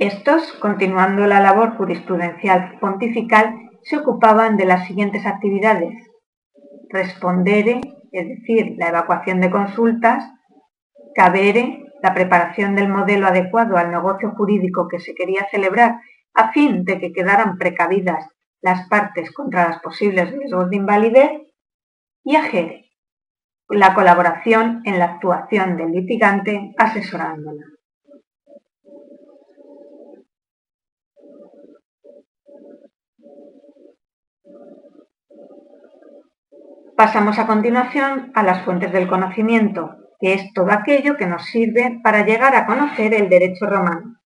estos, 0.00 0.54
continuando 0.54 1.26
la 1.26 1.40
labor 1.40 1.76
jurisprudencial 1.76 2.78
pontifical, 2.80 3.54
se 3.82 3.98
ocupaban 3.98 4.56
de 4.56 4.64
las 4.64 4.86
siguientes 4.86 5.26
actividades. 5.26 5.92
Respondere, 6.88 7.82
es 8.10 8.28
decir, 8.28 8.76
la 8.78 8.88
evacuación 8.88 9.42
de 9.42 9.50
consultas, 9.50 10.24
cabere, 11.14 11.84
la 12.02 12.14
preparación 12.14 12.74
del 12.76 12.88
modelo 12.88 13.26
adecuado 13.26 13.76
al 13.76 13.90
negocio 13.90 14.30
jurídico 14.30 14.88
que 14.88 15.00
se 15.00 15.14
quería 15.14 15.46
celebrar 15.50 16.00
a 16.32 16.50
fin 16.50 16.82
de 16.84 16.98
que 16.98 17.12
quedaran 17.12 17.58
precavidas 17.58 18.26
las 18.62 18.88
partes 18.88 19.30
contra 19.32 19.68
las 19.68 19.80
posibles 19.82 20.30
riesgos 20.32 20.70
de 20.70 20.76
invalidez, 20.76 21.30
y 22.24 22.36
agere, 22.36 22.90
la 23.68 23.92
colaboración 23.92 24.80
en 24.86 24.98
la 24.98 25.04
actuación 25.04 25.76
del 25.76 25.92
litigante 25.92 26.74
asesorándola. 26.78 27.66
Pasamos 37.00 37.38
a 37.38 37.46
continuación 37.46 38.30
a 38.34 38.42
las 38.42 38.62
fuentes 38.62 38.92
del 38.92 39.08
conocimiento, 39.08 39.96
que 40.20 40.34
es 40.34 40.52
todo 40.52 40.70
aquello 40.70 41.16
que 41.16 41.24
nos 41.24 41.46
sirve 41.46 41.98
para 42.04 42.26
llegar 42.26 42.54
a 42.54 42.66
conocer 42.66 43.14
el 43.14 43.30
derecho 43.30 43.64
romano. 43.64 44.20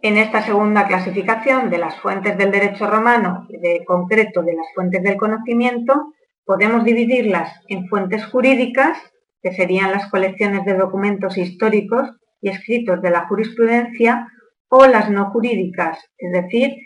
En 0.00 0.16
esta 0.16 0.42
segunda 0.42 0.86
clasificación 0.86 1.70
de 1.70 1.78
las 1.78 1.96
fuentes 1.96 2.38
del 2.38 2.52
derecho 2.52 2.88
romano 2.88 3.48
y 3.48 3.56
de 3.56 3.84
concreto 3.84 4.44
de 4.44 4.54
las 4.54 4.66
fuentes 4.76 5.02
del 5.02 5.16
conocimiento, 5.16 6.12
podemos 6.44 6.84
dividirlas 6.84 7.60
en 7.66 7.88
fuentes 7.88 8.24
jurídicas, 8.26 8.96
que 9.42 9.52
serían 9.54 9.90
las 9.90 10.08
colecciones 10.08 10.64
de 10.64 10.74
documentos 10.74 11.36
históricos 11.36 12.12
y 12.40 12.50
escritos 12.50 13.02
de 13.02 13.10
la 13.10 13.26
jurisprudencia, 13.26 14.28
o 14.68 14.86
las 14.86 15.10
no 15.10 15.30
jurídicas, 15.30 15.98
es 16.16 16.30
decir, 16.30 16.76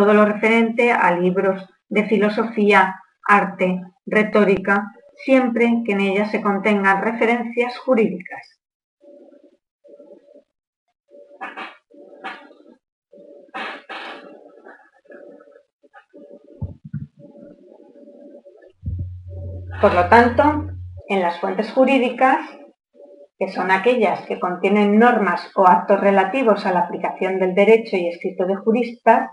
todo 0.00 0.14
lo 0.14 0.24
referente 0.24 0.92
a 0.92 1.12
libros 1.12 1.68
de 1.90 2.08
filosofía, 2.08 3.02
arte, 3.22 3.82
retórica, 4.06 4.90
siempre 5.26 5.82
que 5.84 5.92
en 5.92 6.00
ellas 6.00 6.30
se 6.30 6.40
contengan 6.40 7.02
referencias 7.02 7.76
jurídicas. 7.80 8.58
Por 19.82 19.92
lo 19.92 20.08
tanto, 20.08 20.70
en 21.08 21.20
las 21.20 21.38
fuentes 21.40 21.70
jurídicas, 21.72 22.38
que 23.38 23.52
son 23.52 23.70
aquellas 23.70 24.22
que 24.22 24.40
contienen 24.40 24.98
normas 24.98 25.50
o 25.54 25.66
actos 25.66 26.00
relativos 26.00 26.64
a 26.64 26.72
la 26.72 26.80
aplicación 26.80 27.38
del 27.38 27.54
derecho 27.54 27.98
y 27.98 28.08
escrito 28.08 28.46
de 28.46 28.56
juristas, 28.56 29.30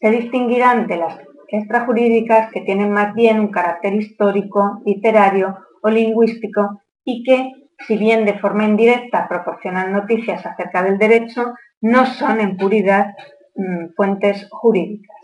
se 0.00 0.10
distinguirán 0.10 0.86
de 0.86 0.96
las 0.96 1.18
extrajurídicas 1.48 2.50
que 2.52 2.60
tienen 2.60 2.92
más 2.92 3.14
bien 3.14 3.40
un 3.40 3.48
carácter 3.48 3.94
histórico, 3.94 4.80
literario 4.84 5.56
o 5.82 5.88
lingüístico 5.88 6.82
y 7.04 7.22
que, 7.22 7.52
si 7.86 7.96
bien 7.96 8.24
de 8.24 8.38
forma 8.38 8.64
indirecta 8.64 9.28
proporcionan 9.28 9.92
noticias 9.92 10.44
acerca 10.44 10.82
del 10.82 10.98
derecho, 10.98 11.54
no 11.80 12.06
son 12.06 12.40
en 12.40 12.56
puridad 12.56 13.14
mm, 13.54 13.94
fuentes 13.94 14.48
jurídicas. 14.50 15.15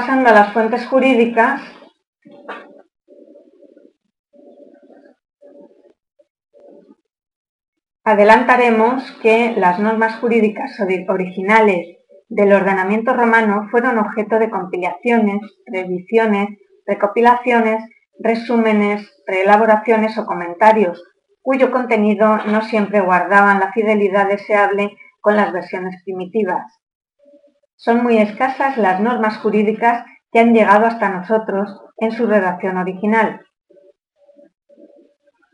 Pasando 0.00 0.30
a 0.30 0.32
las 0.32 0.54
fuentes 0.54 0.86
jurídicas, 0.86 1.60
adelantaremos 8.02 9.12
que 9.20 9.52
las 9.58 9.78
normas 9.78 10.16
jurídicas 10.18 10.80
originales 11.06 11.98
del 12.30 12.50
ordenamiento 12.54 13.12
romano 13.12 13.68
fueron 13.70 13.98
objeto 13.98 14.38
de 14.38 14.48
compilaciones, 14.48 15.42
revisiones, 15.66 16.48
recopilaciones, 16.86 17.84
resúmenes, 18.18 19.06
reelaboraciones 19.26 20.16
o 20.16 20.24
comentarios, 20.24 21.04
cuyo 21.42 21.70
contenido 21.70 22.38
no 22.46 22.62
siempre 22.62 23.02
guardaban 23.02 23.60
la 23.60 23.70
fidelidad 23.72 24.28
deseable 24.30 24.96
con 25.20 25.36
las 25.36 25.52
versiones 25.52 26.02
primitivas. 26.04 26.79
Son 27.82 28.02
muy 28.02 28.18
escasas 28.18 28.76
las 28.76 29.00
normas 29.00 29.38
jurídicas 29.38 30.04
que 30.30 30.38
han 30.38 30.52
llegado 30.52 30.84
hasta 30.84 31.08
nosotros 31.08 31.80
en 31.96 32.12
su 32.12 32.26
redacción 32.26 32.76
original. 32.76 33.40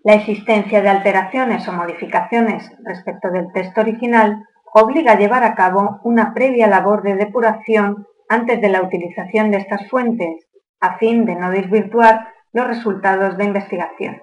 La 0.03 0.15
existencia 0.15 0.83
de 0.83 0.89
alteraciones 0.89 1.69
o 1.69 1.73
modificaciones 1.73 2.69
respecto 2.83 3.31
del 3.31 3.53
texto 3.53 3.81
original 3.81 4.45
obliga 4.75 5.13
a 5.13 5.19
llevar 5.19 5.45
a 5.45 5.55
cabo 5.55 6.01
una 6.03 6.35
previa 6.35 6.67
labor 6.67 7.05
de 7.05 7.15
depuración 7.15 8.09
antes 8.29 8.61
de 8.61 8.71
la 8.71 8.83
utilización 8.83 9.53
de 9.53 9.59
estas 9.59 9.89
fuentes, 9.89 10.49
a 10.81 10.99
fin 10.99 11.27
de 11.27 11.37
no 11.37 11.53
desvirtuar 11.53 12.27
los 12.53 12.67
resultados 12.67 13.37
de 13.37 13.45
investigación. 13.45 14.21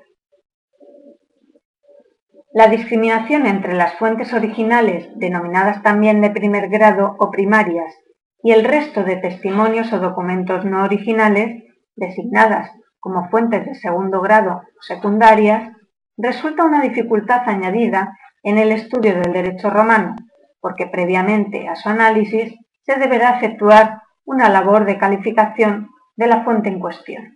La 2.54 2.68
discriminación 2.68 3.48
entre 3.48 3.74
las 3.74 3.96
fuentes 3.96 4.32
originales, 4.32 5.10
denominadas 5.16 5.82
también 5.82 6.22
de 6.22 6.30
primer 6.30 6.70
grado 6.70 7.16
o 7.18 7.32
primarias, 7.32 7.96
y 8.44 8.52
el 8.52 8.64
resto 8.64 9.04
de 9.04 9.16
testimonios 9.16 9.92
o 9.92 10.00
documentos 10.00 10.64
no 10.64 10.84
originales, 10.84 11.64
designadas 11.96 12.70
como 13.00 13.28
fuentes 13.30 13.66
de 13.66 13.74
segundo 13.74 14.22
grado 14.22 14.62
o 14.78 14.82
secundarias, 14.82 15.72
resulta 16.16 16.64
una 16.64 16.82
dificultad 16.82 17.42
añadida 17.50 18.16
en 18.44 18.60
el 18.60 18.72
estudio 18.72 19.16
del 19.16 19.34
derecho 19.34 19.72
romano, 19.72 20.16
porque 20.62 20.86
previamente 20.86 21.68
a 21.68 21.76
su 21.76 21.90
análisis 21.90 22.54
se 22.84 23.00
deberá 23.00 23.38
efectuar 23.38 24.04
una 24.26 24.50
labor 24.50 24.86
de 24.86 25.00
calificación 25.00 25.90
de 26.16 26.28
la 26.28 26.44
fuente 26.44 26.70
en 26.70 26.80
cuestión. 26.80 27.36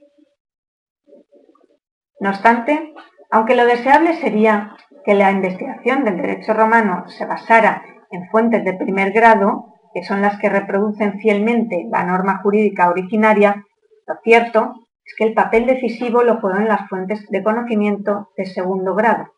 No 2.19 2.29
obstante, 2.29 2.93
aunque 3.31 3.55
lo 3.55 3.65
deseable 3.65 4.13
sería 4.15 4.75
que 5.07 5.15
la 5.15 5.31
investigación 5.31 6.03
del 6.03 6.17
derecho 6.17 6.53
romano 6.53 7.07
se 7.07 7.25
basara 7.25 7.81
en 8.11 8.27
fuentes 8.27 8.65
de 8.65 8.73
primer 8.73 9.13
grado, 9.13 9.73
que 9.93 10.03
son 10.03 10.21
las 10.21 10.37
que 10.37 10.49
reproducen 10.49 11.17
fielmente 11.21 11.87
la 11.89 12.03
norma 12.03 12.41
jurídica 12.43 12.89
originaria, 12.89 13.63
lo 14.05 14.15
cierto 14.21 14.73
es 15.05 15.15
que 15.17 15.23
el 15.23 15.33
papel 15.33 15.65
decisivo 15.65 16.23
lo 16.23 16.41
juegan 16.41 16.67
las 16.67 16.89
fuentes 16.89 17.25
de 17.29 17.41
conocimiento 17.41 18.31
de 18.35 18.47
segundo 18.47 18.95
grado. 18.95 19.31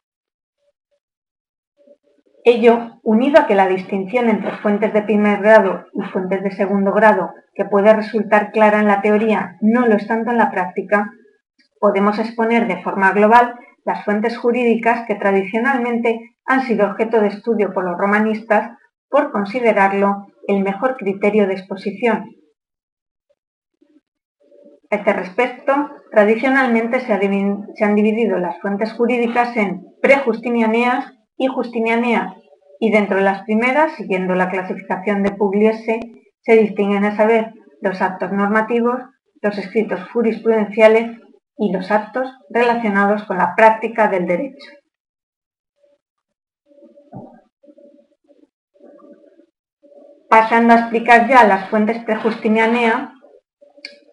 Ello, 2.43 2.99
unido 3.03 3.41
a 3.41 3.45
que 3.45 3.53
la 3.53 3.67
distinción 3.67 4.27
entre 4.27 4.57
fuentes 4.63 4.91
de 4.91 5.03
primer 5.03 5.39
grado 5.39 5.85
y 5.93 6.01
fuentes 6.01 6.41
de 6.41 6.49
segundo 6.49 6.93
grado, 6.93 7.29
que 7.53 7.65
puede 7.65 7.93
resultar 7.93 8.51
clara 8.51 8.79
en 8.79 8.87
la 8.87 9.03
teoría, 9.03 9.57
no 9.61 9.85
lo 9.85 9.97
es 9.97 10.07
tanto 10.07 10.31
en 10.31 10.37
la 10.37 10.49
práctica, 10.49 11.11
podemos 11.79 12.17
exponer 12.17 12.65
de 12.65 12.81
forma 12.81 13.11
global 13.11 13.53
las 13.85 14.03
fuentes 14.05 14.37
jurídicas 14.37 15.05
que 15.07 15.15
tradicionalmente 15.15 16.35
han 16.45 16.61
sido 16.63 16.87
objeto 16.87 17.21
de 17.21 17.27
estudio 17.27 17.73
por 17.73 17.83
los 17.85 17.97
romanistas 17.97 18.77
por 19.09 19.31
considerarlo 19.31 20.27
el 20.47 20.63
mejor 20.63 20.97
criterio 20.97 21.47
de 21.47 21.53
exposición. 21.53 22.35
A 24.91 24.95
este 24.95 25.13
respecto, 25.13 25.91
tradicionalmente 26.11 26.99
se, 27.01 27.13
han 27.13 27.95
dividido 27.95 28.39
las 28.39 28.59
fuentes 28.59 28.91
jurídicas 28.93 29.55
en 29.55 29.85
prejustinianeas 30.01 31.13
y 31.37 31.47
justinianeas, 31.47 32.33
y 32.79 32.91
dentro 32.91 33.17
de 33.17 33.23
las 33.23 33.43
primeras, 33.43 33.93
siguiendo 33.93 34.33
la 34.33 34.49
clasificación 34.49 35.21
de 35.21 35.31
Pugliese, 35.31 35.99
se 36.41 36.55
distinguen 36.55 37.05
a 37.05 37.15
saber 37.15 37.53
los 37.81 38.01
actos 38.01 38.31
normativos, 38.31 38.99
los 39.41 39.57
escritos 39.57 39.99
jurisprudenciales 40.11 41.19
y 41.59 41.71
los 41.71 41.91
actos 41.91 42.31
relacionados 42.49 43.23
con 43.25 43.37
la 43.37 43.53
práctica 43.55 44.07
del 44.07 44.25
derecho. 44.25 44.71
Pasando 50.29 50.73
a 50.73 50.79
explicar 50.79 51.27
ya 51.27 51.43
las 51.45 51.69
fuentes 51.69 52.03
prejustinianea, 52.05 53.13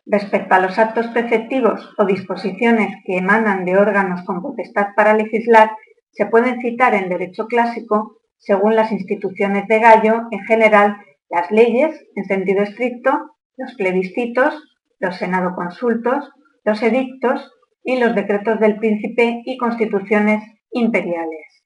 respecto 0.07 0.55
a 0.55 0.61
los 0.61 0.79
actos 0.79 1.09
preceptivos 1.09 1.93
o 1.99 2.05
disposiciones 2.05 2.97
que 3.05 3.19
emanan 3.19 3.65
de 3.65 3.77
órganos 3.77 4.25
con 4.25 4.41
potestad 4.41 4.89
para 4.97 5.15
legislar, 5.15 5.71
se 6.11 6.27
pueden 6.27 6.61
citar 6.61 6.95
en 6.95 7.09
derecho 7.09 7.47
clásico, 7.47 8.17
según 8.39 8.75
las 8.75 8.93
instituciones 8.93 9.69
de 9.69 9.79
Gallo, 9.79 10.23
en 10.31 10.41
general, 10.45 10.97
las 11.29 11.51
leyes, 11.51 12.07
en 12.15 12.25
sentido 12.25 12.63
estricto, 12.63 13.37
los 13.57 13.75
plebiscitos, 13.75 14.63
los 14.99 15.17
senado 15.17 15.55
consultos, 15.55 16.31
los 16.67 16.83
edictos 16.83 17.53
y 17.85 17.97
los 17.97 18.15
decretos 18.17 18.59
del 18.59 18.77
príncipe 18.77 19.43
y 19.47 19.57
constituciones 19.57 20.43
imperiales. 20.73 21.65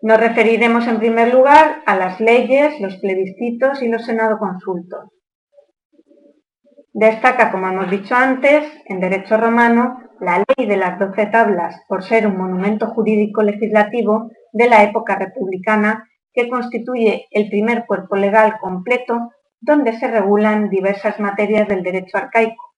Nos 0.00 0.18
referiremos 0.18 0.88
en 0.88 0.98
primer 0.98 1.32
lugar 1.32 1.82
a 1.84 1.96
las 1.96 2.18
leyes, 2.18 2.80
los 2.80 2.96
plebiscitos 2.96 3.82
y 3.82 3.88
los 3.88 4.06
senado 4.06 4.38
consultos. 4.38 5.10
Destaca, 6.94 7.52
como 7.52 7.68
hemos 7.68 7.90
dicho 7.90 8.14
antes, 8.14 8.64
en 8.86 8.98
derecho 8.98 9.36
romano, 9.36 9.98
la 10.18 10.38
ley 10.38 10.66
de 10.66 10.78
las 10.78 10.98
doce 10.98 11.26
tablas 11.26 11.82
por 11.88 12.02
ser 12.02 12.26
un 12.26 12.38
monumento 12.38 12.86
jurídico 12.86 13.42
legislativo 13.42 14.30
de 14.52 14.68
la 14.68 14.82
época 14.82 15.16
republicana 15.16 16.08
que 16.32 16.48
constituye 16.48 17.26
el 17.30 17.50
primer 17.50 17.84
cuerpo 17.86 18.16
legal 18.16 18.58
completo 18.60 19.30
donde 19.62 19.98
se 19.98 20.08
regulan 20.08 20.68
diversas 20.68 21.18
materias 21.20 21.68
del 21.68 21.82
derecho 21.82 22.18
arcaico. 22.18 22.74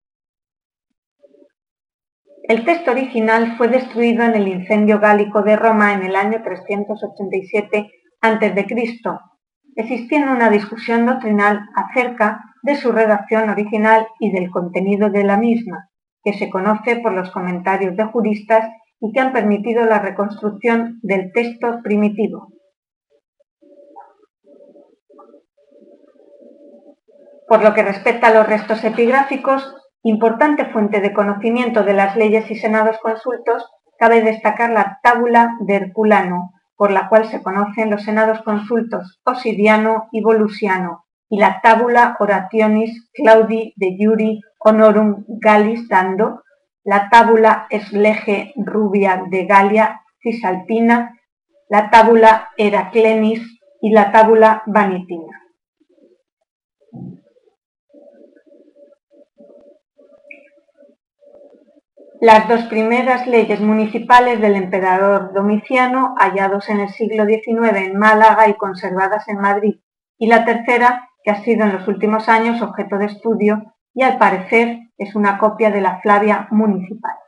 El 2.46 2.64
texto 2.66 2.90
original 2.90 3.56
fue 3.56 3.68
destruido 3.68 4.22
en 4.22 4.34
el 4.34 4.46
incendio 4.48 5.00
gálico 5.00 5.42
de 5.42 5.56
Roma 5.56 5.94
en 5.94 6.02
el 6.02 6.14
año 6.14 6.42
387 6.44 7.90
a.C., 8.20 8.66
existiendo 9.76 10.30
una 10.30 10.50
discusión 10.50 11.06
doctrinal 11.06 11.62
acerca 11.74 12.42
de 12.62 12.76
su 12.76 12.92
redacción 12.92 13.48
original 13.48 14.06
y 14.20 14.30
del 14.30 14.50
contenido 14.50 15.08
de 15.08 15.24
la 15.24 15.38
misma, 15.38 15.88
que 16.22 16.34
se 16.34 16.50
conoce 16.50 16.96
por 16.96 17.14
los 17.14 17.30
comentarios 17.30 17.96
de 17.96 18.04
juristas 18.04 18.68
y 19.00 19.10
que 19.12 19.20
han 19.20 19.32
permitido 19.32 19.86
la 19.86 20.00
reconstrucción 20.00 21.00
del 21.02 21.32
texto 21.32 21.80
primitivo. 21.82 22.53
Por 27.46 27.62
lo 27.62 27.74
que 27.74 27.82
respecta 27.82 28.28
a 28.28 28.34
los 28.34 28.46
restos 28.46 28.82
epigráficos, 28.84 29.74
importante 30.02 30.66
fuente 30.66 31.00
de 31.00 31.12
conocimiento 31.12 31.82
de 31.84 31.94
las 31.94 32.16
leyes 32.16 32.50
y 32.50 32.56
senados 32.56 32.98
consultos, 32.98 33.66
cabe 33.98 34.22
destacar 34.22 34.70
la 34.70 34.98
tábula 35.02 35.56
de 35.60 35.76
Herculano, 35.76 36.52
por 36.76 36.90
la 36.90 37.08
cual 37.08 37.26
se 37.26 37.42
conocen 37.42 37.90
los 37.90 38.02
senados 38.02 38.42
consultos 38.42 39.20
Osidiano 39.24 40.08
y 40.12 40.22
Volusiano, 40.22 41.04
y 41.28 41.38
la 41.38 41.60
tábula 41.62 42.16
Orationis 42.18 43.08
Claudi 43.12 43.72
de 43.76 43.96
Iuri 43.98 44.40
Honorum 44.58 45.24
Gallis 45.28 45.88
dando, 45.88 46.42
la 46.82 47.08
tábula 47.08 47.66
Esleje 47.70 48.52
Rubia 48.56 49.24
de 49.30 49.46
Galia 49.46 50.02
Cisalpina, 50.22 51.18
la 51.68 51.90
tábula 51.90 52.50
Heraclenis 52.56 53.40
y 53.80 53.90
la 53.92 54.12
tábula 54.12 54.62
Vanitina. 54.66 55.43
Las 62.24 62.48
dos 62.48 62.62
primeras 62.70 63.26
leyes 63.26 63.60
municipales 63.60 64.40
del 64.40 64.56
emperador 64.56 65.34
Domiciano, 65.34 66.14
hallados 66.18 66.70
en 66.70 66.80
el 66.80 66.88
siglo 66.88 67.26
XIX 67.26 67.76
en 67.76 67.98
Málaga 67.98 68.48
y 68.48 68.54
conservadas 68.54 69.28
en 69.28 69.36
Madrid, 69.36 69.74
y 70.16 70.26
la 70.28 70.46
tercera, 70.46 71.10
que 71.22 71.30
ha 71.30 71.42
sido 71.42 71.66
en 71.66 71.74
los 71.74 71.86
últimos 71.86 72.30
años 72.30 72.62
objeto 72.62 72.96
de 72.96 73.04
estudio 73.04 73.74
y 73.92 74.04
al 74.04 74.16
parecer 74.16 74.78
es 74.96 75.14
una 75.14 75.36
copia 75.36 75.70
de 75.70 75.82
la 75.82 76.00
Flavia 76.00 76.48
Municipales. 76.50 77.18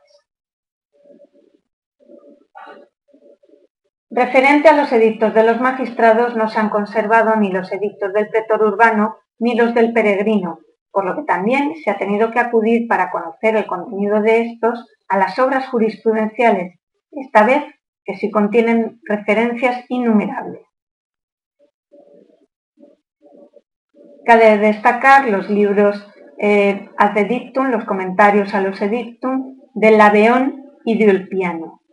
Referente 4.09 4.67
a 4.67 4.73
los 4.73 4.91
edictos 4.91 5.31
de 5.35 5.43
los 5.43 5.61
magistrados 5.61 6.35
no 6.35 6.49
se 6.49 6.59
han 6.59 6.69
conservado 6.69 7.35
ni 7.35 7.51
los 7.51 7.71
edictos 7.71 8.13
del 8.13 8.29
pretor 8.29 8.63
urbano 8.63 9.17
ni 9.37 9.53
los 9.53 9.75
del 9.75 9.93
peregrino, 9.93 10.61
por 10.97 11.05
lo 11.05 11.15
que 11.15 11.25
también 11.25 11.75
se 11.75 11.91
ha 11.91 11.97
tenido 11.99 12.31
que 12.31 12.39
acudir 12.39 12.87
para 12.87 13.11
conocer 13.11 13.55
el 13.55 13.67
contenido 13.67 14.19
de 14.19 14.41
estos 14.41 14.83
a 15.07 15.19
las 15.19 15.37
obras 15.37 15.67
jurisprudenciales, 15.67 16.79
esta 17.11 17.45
vez 17.45 17.63
que 18.03 18.15
sí 18.15 18.31
contienen 18.31 18.99
referencias 19.03 19.85
innumerables. 19.89 20.63
Cabe 24.25 24.57
destacar 24.57 25.29
los 25.29 25.51
libros 25.51 26.03
eh, 26.39 26.89
ad 26.97 27.15
edictum, 27.15 27.67
los 27.67 27.85
comentarios 27.85 28.55
a 28.55 28.61
los 28.61 28.81
edictum, 28.81 29.59
del 29.75 29.99
Labeón 29.99 30.63
y 30.83 30.97
de 30.97 31.11
Ulpiano. 31.11 31.83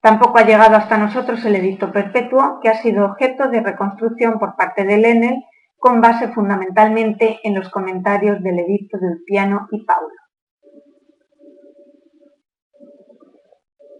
Tampoco 0.00 0.38
ha 0.38 0.44
llegado 0.44 0.74
hasta 0.74 0.98
nosotros 0.98 1.44
el 1.44 1.54
edicto 1.54 1.92
perpetuo, 1.92 2.58
que 2.60 2.70
ha 2.70 2.82
sido 2.82 3.04
objeto 3.04 3.48
de 3.48 3.60
reconstrucción 3.60 4.40
por 4.40 4.56
parte 4.56 4.82
de 4.82 4.98
Lenel, 4.98 5.44
con 5.82 6.00
base 6.00 6.28
fundamentalmente 6.28 7.40
en 7.42 7.56
los 7.56 7.68
comentarios 7.68 8.40
del 8.40 8.60
edicto 8.60 8.98
de 8.98 9.08
Ulpiano 9.08 9.66
y 9.72 9.84
Paulo. 9.84 10.14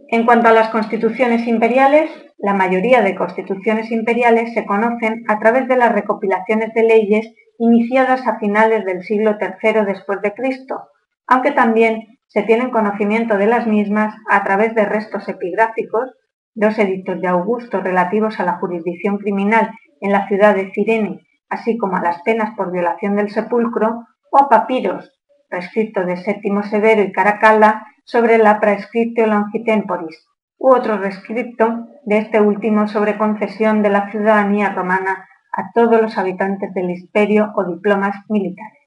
En 0.07 0.25
cuanto 0.25 0.47
a 0.47 0.53
las 0.53 0.68
constituciones 0.68 1.45
imperiales, 1.49 2.09
la 2.38 2.55
mayoría 2.55 3.03
de 3.03 3.16
constituciones 3.16 3.90
imperiales 3.90 4.55
se 4.55 4.64
conocen 4.64 5.25
a 5.27 5.40
través 5.40 5.66
de 5.66 5.77
las 5.77 5.90
recopilaciones 5.90 6.73
de 6.73 6.85
leyes 6.85 7.35
iniciadas 7.59 8.29
a 8.29 8.38
finales 8.38 8.85
del 8.85 9.03
siglo 9.03 9.37
III 9.40 9.85
después 9.85 10.23
de 10.23 10.35
Cristo, 10.35 10.87
aunque 11.27 11.51
también 11.51 12.21
se 12.29 12.45
tienen 12.45 12.71
conocimiento 12.71 13.37
de 13.38 13.49
las 13.49 13.66
mismas 13.66 14.14
a 14.31 14.45
través 14.45 14.73
de 14.77 14.85
restos 14.85 15.29
epigráficos, 15.29 16.12
dos 16.55 16.79
edictos 16.79 17.21
de 17.21 17.27
Augusto 17.27 17.81
relativos 17.81 18.38
a 18.38 18.45
la 18.45 18.59
jurisdicción 18.61 19.18
criminal 19.18 19.73
en 20.01 20.12
la 20.12 20.29
ciudad 20.29 20.55
de 20.55 20.71
Cirene, 20.73 21.27
así 21.52 21.76
como 21.76 21.96
a 21.96 22.02
las 22.02 22.22
penas 22.22 22.54
por 22.56 22.72
violación 22.72 23.14
del 23.14 23.30
sepulcro, 23.30 24.06
o 24.30 24.48
papiros, 24.48 25.12
prescripto 25.48 26.04
de 26.04 26.16
Séptimo 26.16 26.62
Severo 26.62 27.02
y 27.02 27.12
Caracalla 27.12 27.86
sobre 28.04 28.38
la 28.38 28.58
prescriptio 28.58 29.26
longitemporis, 29.26 30.26
u 30.58 30.74
otro 30.74 30.96
rescripto 30.96 31.86
de 32.04 32.18
este 32.18 32.40
último 32.40 32.88
sobre 32.88 33.18
concesión 33.18 33.82
de 33.82 33.90
la 33.90 34.10
ciudadanía 34.10 34.70
romana 34.70 35.28
a 35.52 35.70
todos 35.74 36.00
los 36.00 36.16
habitantes 36.16 36.72
del 36.72 36.90
imperio 36.90 37.52
o 37.54 37.64
diplomas 37.64 38.16
militares. 38.30 38.82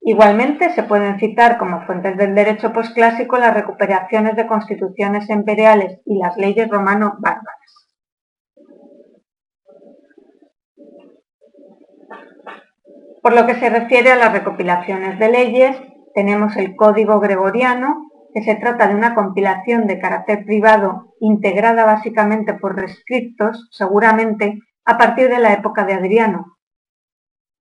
Igualmente 0.00 0.70
se 0.70 0.82
pueden 0.82 1.18
citar 1.18 1.58
como 1.58 1.82
fuentes 1.82 2.16
del 2.16 2.34
derecho 2.34 2.72
posclásico 2.72 3.36
las 3.36 3.52
recuperaciones 3.52 4.34
de 4.34 4.46
constituciones 4.46 5.28
imperiales 5.28 6.00
y 6.06 6.18
las 6.18 6.38
leyes 6.38 6.68
romano-bárbaras. 6.70 7.79
Por 13.22 13.34
lo 13.34 13.46
que 13.46 13.54
se 13.56 13.68
refiere 13.68 14.12
a 14.12 14.16
las 14.16 14.32
recopilaciones 14.32 15.18
de 15.18 15.28
leyes, 15.28 15.76
tenemos 16.14 16.56
el 16.56 16.74
Código 16.74 17.20
Gregoriano, 17.20 18.10
que 18.32 18.42
se 18.42 18.54
trata 18.54 18.88
de 18.88 18.94
una 18.94 19.14
compilación 19.14 19.86
de 19.86 19.98
carácter 19.98 20.44
privado 20.44 21.14
integrada 21.20 21.84
básicamente 21.84 22.54
por 22.54 22.76
rescriptos, 22.76 23.68
seguramente 23.72 24.60
a 24.84 24.96
partir 24.96 25.28
de 25.28 25.38
la 25.38 25.52
época 25.52 25.84
de 25.84 25.94
Adriano. 25.94 26.56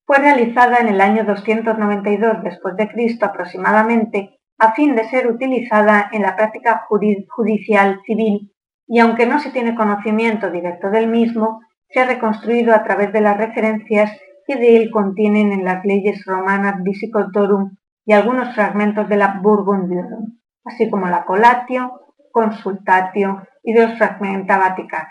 Fue 0.06 0.20
realizada 0.20 0.78
en 0.78 0.88
el 0.88 1.02
año 1.02 1.26
292 1.26 2.44
después 2.44 2.76
de 2.78 2.88
Cristo 2.88 3.26
aproximadamente 3.26 4.40
a 4.58 4.74
fin 4.74 4.96
de 4.96 5.08
ser 5.10 5.28
utilizada 5.28 6.10
en 6.12 6.22
la 6.22 6.36
práctica 6.36 6.86
judicial 6.88 8.02
civil 8.06 8.54
y 8.88 9.00
aunque 9.00 9.26
no 9.26 9.40
se 9.40 9.52
tiene 9.52 9.76
conocimiento 9.76 10.50
directo 10.50 10.90
del 10.90 11.08
mismo, 11.08 11.62
se 11.90 12.00
ha 12.00 12.06
reconstruido 12.06 12.74
a 12.74 12.84
través 12.84 13.14
de 13.14 13.22
las 13.22 13.38
referencias 13.38 14.12
que 14.50 14.56
de 14.56 14.78
él 14.78 14.90
contienen 14.90 15.52
en 15.52 15.64
las 15.64 15.86
leyes 15.86 16.26
romanas 16.26 16.82
Visigotorum 16.82 17.78
y 18.04 18.14
algunos 18.14 18.56
fragmentos 18.56 19.08
de 19.08 19.18
la 19.18 19.40
Burgundiorum 19.44 20.40
así 20.66 20.90
como 20.90 21.08
la 21.08 21.26
colatio, 21.26 22.02
consultatio 22.32 23.48
y 23.64 23.74
dos 23.74 23.98
fragmenta 23.98 24.58
vaticana. 24.58 25.10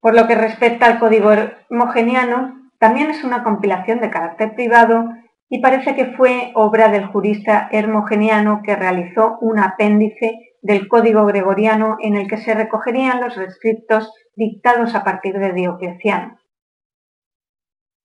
Por 0.00 0.14
lo 0.14 0.26
que 0.26 0.34
respecta 0.34 0.86
al 0.86 0.98
código 0.98 1.30
homogeniano, 1.70 2.70
también 2.78 3.10
es 3.10 3.24
una 3.24 3.42
compilación 3.42 4.00
de 4.00 4.10
carácter 4.10 4.54
privado 4.54 5.08
y 5.48 5.60
parece 5.60 5.94
que 5.94 6.12
fue 6.16 6.52
obra 6.54 6.88
del 6.88 7.06
jurista 7.06 7.68
hermogeniano 7.72 8.60
que 8.62 8.76
realizó 8.76 9.38
un 9.40 9.58
apéndice 9.58 10.56
del 10.60 10.88
código 10.88 11.24
gregoriano 11.24 11.96
en 12.00 12.16
el 12.16 12.28
que 12.28 12.38
se 12.38 12.54
recogerían 12.54 13.20
los 13.20 13.36
rescriptos 13.36 14.12
dictados 14.36 14.94
a 14.94 15.04
partir 15.04 15.38
de 15.38 15.52
Diocleciano. 15.52 16.38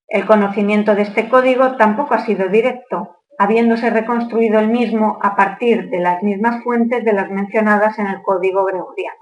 El 0.08 0.26
conocimiento 0.26 0.96
de 0.96 1.04
este 1.04 1.30
código 1.30 1.78
tampoco 1.78 2.16
ha 2.16 2.26
sido 2.26 2.50
directo, 2.50 3.18
habiéndose 3.38 3.90
reconstruido 3.90 4.60
el 4.60 4.70
mismo 4.70 5.20
a 5.22 5.36
partir 5.36 5.90
de 5.90 6.00
las 6.00 6.24
mismas 6.24 6.64
fuentes 6.64 7.06
de 7.06 7.14
las 7.14 7.30
mencionadas 7.30 8.00
en 8.00 8.08
el 8.08 8.22
Código 8.24 8.66
Gregoriano. 8.66 9.20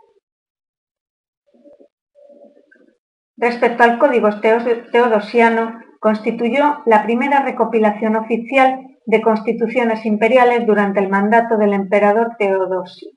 Respecto 3.35 3.83
al 3.83 3.99
Código 3.99 4.29
Teodosiano, 4.39 5.79
constituyó 5.99 6.81
la 6.85 7.03
primera 7.03 7.41
recopilación 7.41 8.15
oficial 8.15 8.97
de 9.05 9.21
constituciones 9.21 10.05
imperiales 10.05 10.65
durante 10.65 10.99
el 10.99 11.09
mandato 11.09 11.57
del 11.57 11.73
emperador 11.73 12.35
Teodosio. 12.39 13.11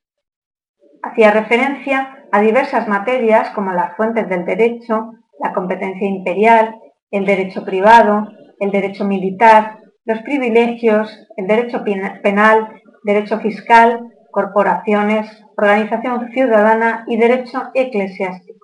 Hacía 1.03 1.31
referencia 1.31 2.20
a 2.33 2.41
diversas 2.41 2.89
materias 2.89 3.51
como 3.51 3.73
las 3.73 3.97
fuentes 3.97 4.29
del 4.29 4.45
derecho, 4.45 5.13
la 5.39 5.53
competencia 5.53 6.07
imperial, 6.07 6.77
el 7.11 7.25
derecho 7.25 7.65
privado, 7.65 8.29
el 8.59 8.71
derecho 8.71 9.05
militar, 9.05 9.79
los 10.05 10.21
privilegios, 10.23 11.27
el 11.37 11.47
derecho 11.47 11.83
penal, 12.23 12.69
derecho 13.05 13.41
fiscal, 13.41 14.11
corporaciones, 14.31 15.29
organización 15.57 16.31
ciudadana 16.33 17.05
y 17.09 17.17
derecho 17.17 17.71
eclesiástico. 17.75 18.61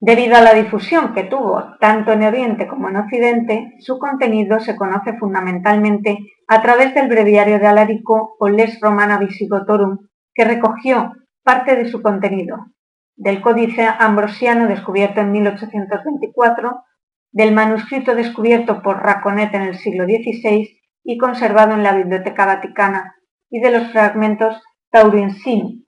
Debido 0.00 0.36
a 0.36 0.42
la 0.42 0.54
difusión 0.54 1.12
que 1.12 1.24
tuvo 1.24 1.76
tanto 1.80 2.12
en 2.12 2.22
Oriente 2.22 2.68
como 2.68 2.88
en 2.88 2.96
Occidente, 2.96 3.74
su 3.80 3.98
contenido 3.98 4.60
se 4.60 4.76
conoce 4.76 5.18
fundamentalmente 5.18 6.18
a 6.46 6.62
través 6.62 6.94
del 6.94 7.08
breviario 7.08 7.58
de 7.58 7.66
Alarico 7.66 8.36
o 8.38 8.48
Les 8.48 8.80
Romana 8.80 9.18
Visigotorum, 9.18 10.07
que 10.38 10.44
recogió 10.44 11.14
parte 11.42 11.74
de 11.74 11.88
su 11.88 12.00
contenido, 12.00 12.68
del 13.16 13.40
Códice 13.40 13.88
Ambrosiano 13.98 14.68
descubierto 14.68 15.20
en 15.20 15.32
1824, 15.32 16.84
del 17.32 17.52
manuscrito 17.52 18.14
descubierto 18.14 18.80
por 18.80 19.02
Raconet 19.02 19.52
en 19.54 19.62
el 19.62 19.76
siglo 19.78 20.04
XVI 20.04 20.78
y 21.02 21.18
conservado 21.18 21.72
en 21.72 21.82
la 21.82 21.92
Biblioteca 21.92 22.46
Vaticana, 22.46 23.16
y 23.50 23.58
de 23.58 23.72
los 23.72 23.90
fragmentos 23.90 24.62
Taurinsini, 24.92 25.84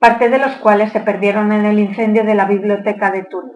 parte 0.00 0.28
de 0.28 0.38
los 0.40 0.56
cuales 0.56 0.90
se 0.90 0.98
perdieron 0.98 1.52
en 1.52 1.64
el 1.64 1.78
incendio 1.78 2.24
de 2.24 2.34
la 2.34 2.46
Biblioteca 2.46 3.12
de 3.12 3.22
Turín. 3.26 3.52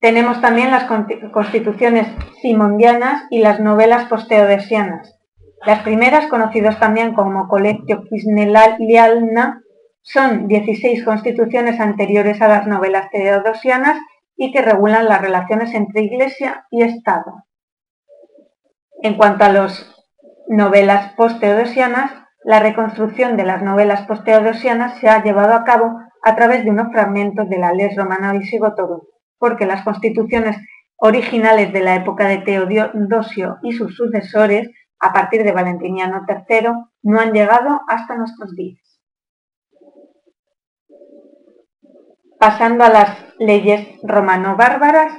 Tenemos 0.00 0.40
también 0.40 0.70
las 0.70 0.84
constituciones 0.84 2.08
simondianas 2.40 3.24
y 3.28 3.40
las 3.40 3.60
novelas 3.60 4.06
posteodesianas. 4.06 5.13
Las 5.66 5.82
primeras, 5.82 6.26
conocidas 6.26 6.78
también 6.78 7.14
como 7.14 7.48
Colegio 7.48 8.04
Kisnelialna, 8.04 9.62
son 10.02 10.46
16 10.46 11.04
constituciones 11.04 11.80
anteriores 11.80 12.42
a 12.42 12.48
las 12.48 12.66
novelas 12.66 13.08
teodosianas 13.10 13.98
y 14.36 14.52
que 14.52 14.60
regulan 14.60 15.06
las 15.06 15.22
relaciones 15.22 15.72
entre 15.74 16.02
Iglesia 16.02 16.66
y 16.70 16.82
Estado. 16.82 17.44
En 19.02 19.16
cuanto 19.16 19.44
a 19.44 19.48
las 19.48 19.94
novelas 20.48 21.14
post-teodosianas, 21.14 22.10
la 22.44 22.60
reconstrucción 22.60 23.38
de 23.38 23.44
las 23.44 23.62
novelas 23.62 24.06
post-teodosianas 24.06 24.98
se 24.98 25.08
ha 25.08 25.22
llevado 25.22 25.54
a 25.54 25.64
cabo 25.64 25.98
a 26.22 26.36
través 26.36 26.64
de 26.64 26.70
unos 26.70 26.92
fragmentos 26.92 27.48
de 27.48 27.58
la 27.58 27.72
ley 27.72 27.88
romana 27.96 28.32
visigotorum, 28.32 29.00
porque 29.38 29.64
las 29.64 29.82
constituciones 29.82 30.58
originales 30.96 31.72
de 31.72 31.80
la 31.80 31.96
época 31.96 32.28
de 32.28 32.38
Teodosio 32.38 33.56
y 33.62 33.72
sus 33.72 33.96
sucesores, 33.96 34.70
a 35.04 35.12
partir 35.12 35.44
de 35.44 35.52
Valentiniano 35.52 36.24
III, 36.26 36.68
no 37.02 37.20
han 37.20 37.32
llegado 37.32 37.82
hasta 37.88 38.16
nuestros 38.16 38.56
días. 38.56 38.80
Pasando 42.38 42.84
a 42.84 42.88
las 42.88 43.18
leyes 43.38 43.86
romano-bárbaras, 44.02 45.12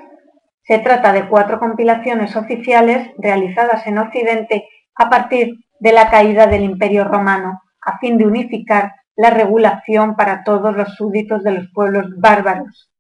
se 0.64 0.80
trata 0.80 1.14
de 1.14 1.28
cuatro 1.30 1.60
compilaciones 1.60 2.36
oficiales 2.36 3.12
realizadas 3.20 3.86
en 3.86 4.00
Occidente 4.00 4.68
a 4.96 5.08
partir 5.08 5.54
de 5.80 5.92
la 5.92 6.10
caída 6.10 6.48
del 6.48 6.64
Imperio 6.64 7.04
romano, 7.04 7.62
a 7.82 8.00
fin 8.00 8.18
de 8.18 8.26
unificar 8.26 8.94
la 9.16 9.30
regulación 9.30 10.16
para 10.16 10.44
todos 10.44 10.76
los 10.76 10.96
súbditos 10.96 11.44
de 11.44 11.52
los 11.52 11.70
pueblos 11.72 12.08
bárbaros. 12.18 12.92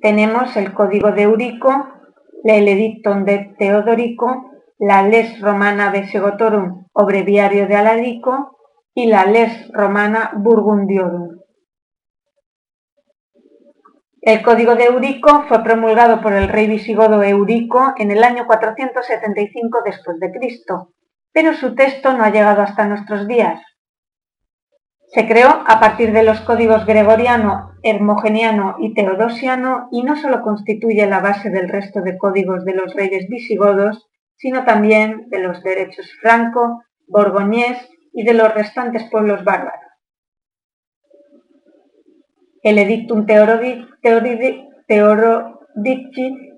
Tenemos 0.00 0.56
el 0.56 0.72
Código 0.72 1.12
de 1.12 1.24
Eurico, 1.24 1.86
el 2.44 2.66
Edictum 2.66 3.24
de 3.24 3.54
Teodorico, 3.58 4.51
la 4.84 5.02
Les 5.02 5.40
Romana 5.40 5.92
Visigotorum 5.92 6.88
o 6.92 7.06
Breviario 7.06 7.68
de 7.68 7.76
Alarico 7.76 8.58
y 8.92 9.06
la 9.06 9.24
Les 9.26 9.70
Romana 9.70 10.32
Burgundiorum. 10.34 11.38
El 14.20 14.42
Código 14.42 14.74
de 14.74 14.86
Eurico 14.86 15.44
fue 15.46 15.62
promulgado 15.62 16.20
por 16.20 16.32
el 16.32 16.48
rey 16.48 16.66
visigodo 16.66 17.22
Eurico 17.22 17.94
en 17.96 18.10
el 18.10 18.24
año 18.24 18.44
475 18.44 19.82
después 19.84 20.18
de 20.18 20.32
Cristo, 20.32 20.88
pero 21.32 21.54
su 21.54 21.76
texto 21.76 22.12
no 22.14 22.24
ha 22.24 22.30
llegado 22.30 22.62
hasta 22.62 22.84
nuestros 22.84 23.28
días. 23.28 23.62
Se 25.14 25.28
creó 25.28 25.62
a 25.64 25.78
partir 25.78 26.12
de 26.12 26.24
los 26.24 26.40
códigos 26.40 26.86
gregoriano, 26.86 27.70
hermogeniano 27.84 28.74
y 28.80 28.94
teodosiano 28.94 29.86
y 29.92 30.02
no 30.02 30.16
solo 30.16 30.42
constituye 30.42 31.06
la 31.06 31.20
base 31.20 31.50
del 31.50 31.68
resto 31.68 32.00
de 32.00 32.18
códigos 32.18 32.64
de 32.64 32.74
los 32.74 32.92
reyes 32.94 33.28
visigodos, 33.28 34.08
sino 34.42 34.64
también 34.64 35.30
de 35.30 35.38
los 35.38 35.62
derechos 35.62 36.12
franco, 36.20 36.82
borgoñés 37.06 37.78
y 38.12 38.24
de 38.24 38.34
los 38.34 38.52
restantes 38.52 39.08
pueblos 39.08 39.44
bárbaros. 39.44 39.78
El 42.60 42.78
Edictum 42.78 43.24
Teorodici 43.24 44.68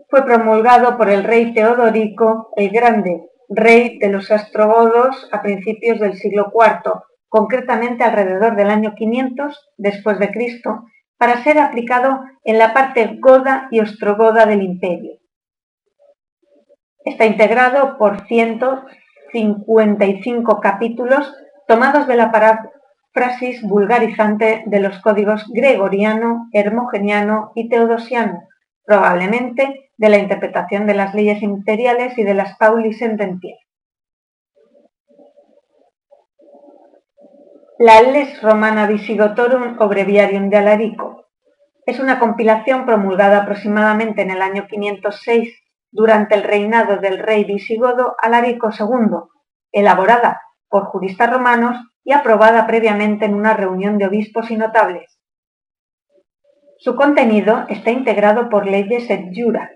fue 0.08 0.24
promulgado 0.24 0.96
por 0.96 1.10
el 1.10 1.24
rey 1.24 1.52
Teodorico 1.52 2.48
el 2.56 2.70
Grande, 2.70 3.28
rey 3.50 3.98
de 3.98 4.08
los 4.08 4.30
astrogodos 4.30 5.28
a 5.30 5.42
principios 5.42 6.00
del 6.00 6.14
siglo 6.14 6.50
IV, 6.54 7.02
concretamente 7.28 8.02
alrededor 8.02 8.56
del 8.56 8.70
año 8.70 8.94
500 8.94 9.72
después 9.76 10.18
de 10.18 10.30
Cristo, 10.30 10.84
para 11.18 11.44
ser 11.44 11.58
aplicado 11.58 12.20
en 12.44 12.58
la 12.58 12.72
parte 12.72 13.18
goda 13.20 13.68
y 13.70 13.80
ostrogoda 13.80 14.46
del 14.46 14.62
imperio. 14.62 15.18
Está 17.04 17.26
integrado 17.26 17.98
por 17.98 18.26
155 18.26 20.60
capítulos 20.60 21.30
tomados 21.68 22.06
de 22.06 22.16
la 22.16 22.32
paráfrasis 22.32 23.60
vulgarizante 23.62 24.62
de 24.64 24.80
los 24.80 24.98
códigos 25.00 25.44
gregoriano, 25.52 26.48
hermogeniano 26.52 27.52
y 27.54 27.68
teodosiano, 27.68 28.48
probablemente 28.86 29.90
de 29.98 30.08
la 30.08 30.16
interpretación 30.16 30.86
de 30.86 30.94
las 30.94 31.14
leyes 31.14 31.42
imperiales 31.42 32.16
y 32.16 32.24
de 32.24 32.34
las 32.34 32.56
paulis 32.56 32.96
sententiae. 32.98 33.58
La 37.78 38.00
Les 38.00 38.40
Romana 38.40 38.86
Visigotorum 38.86 39.76
o 39.78 39.88
Breviarium 39.88 40.48
de 40.48 40.56
Alarico 40.56 41.26
es 41.84 42.00
una 42.00 42.18
compilación 42.18 42.86
promulgada 42.86 43.42
aproximadamente 43.42 44.22
en 44.22 44.30
el 44.30 44.40
año 44.40 44.66
506 44.68 45.63
durante 45.94 46.34
el 46.34 46.42
reinado 46.42 46.98
del 46.98 47.18
rey 47.18 47.44
visigodo 47.44 48.16
Alarico 48.20 48.68
II, 48.68 49.30
elaborada 49.72 50.42
por 50.68 50.84
juristas 50.84 51.30
romanos 51.30 51.76
y 52.04 52.12
aprobada 52.12 52.66
previamente 52.66 53.24
en 53.24 53.34
una 53.34 53.54
reunión 53.54 53.96
de 53.96 54.06
obispos 54.06 54.50
y 54.50 54.56
notables. 54.56 55.18
Su 56.76 56.96
contenido 56.96 57.64
está 57.70 57.90
integrado 57.90 58.50
por 58.50 58.66
leyes 58.66 59.08
et 59.08 59.32
jura, 59.34 59.70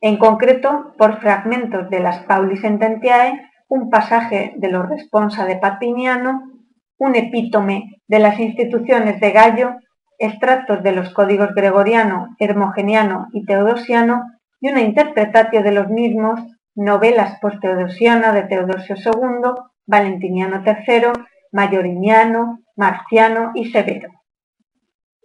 en 0.00 0.16
concreto 0.16 0.94
por 0.98 1.20
fragmentos 1.20 1.88
de 1.90 2.00
las 2.00 2.24
Paulis 2.24 2.62
Sententiae, 2.62 3.40
un 3.68 3.88
pasaje 3.88 4.54
de 4.56 4.68
los 4.68 4.88
Responsa 4.88 5.46
de 5.46 5.56
Papiniano 5.56 6.54
un 6.98 7.16
epítome 7.16 8.00
de 8.06 8.18
las 8.18 8.38
instituciones 8.38 9.20
de 9.20 9.32
Gallo, 9.32 9.76
extractos 10.18 10.82
de 10.82 10.92
los 10.92 11.10
códigos 11.10 11.54
gregoriano, 11.54 12.34
hermogeniano 12.38 13.28
y 13.32 13.44
teodosiano 13.44 14.24
y 14.64 14.68
una 14.70 14.80
interpretatio 14.80 15.62
de 15.62 15.72
los 15.72 15.90
mismos, 15.90 16.40
novelas 16.74 17.38
post-teodosiana 17.38 18.32
de 18.32 18.44
Teodosio 18.44 18.96
II, 18.96 19.50
Valentiniano 19.84 20.62
III, 20.64 21.12
Mayoriniano, 21.52 22.60
Marciano 22.74 23.50
y 23.54 23.70
Severo. 23.70 24.08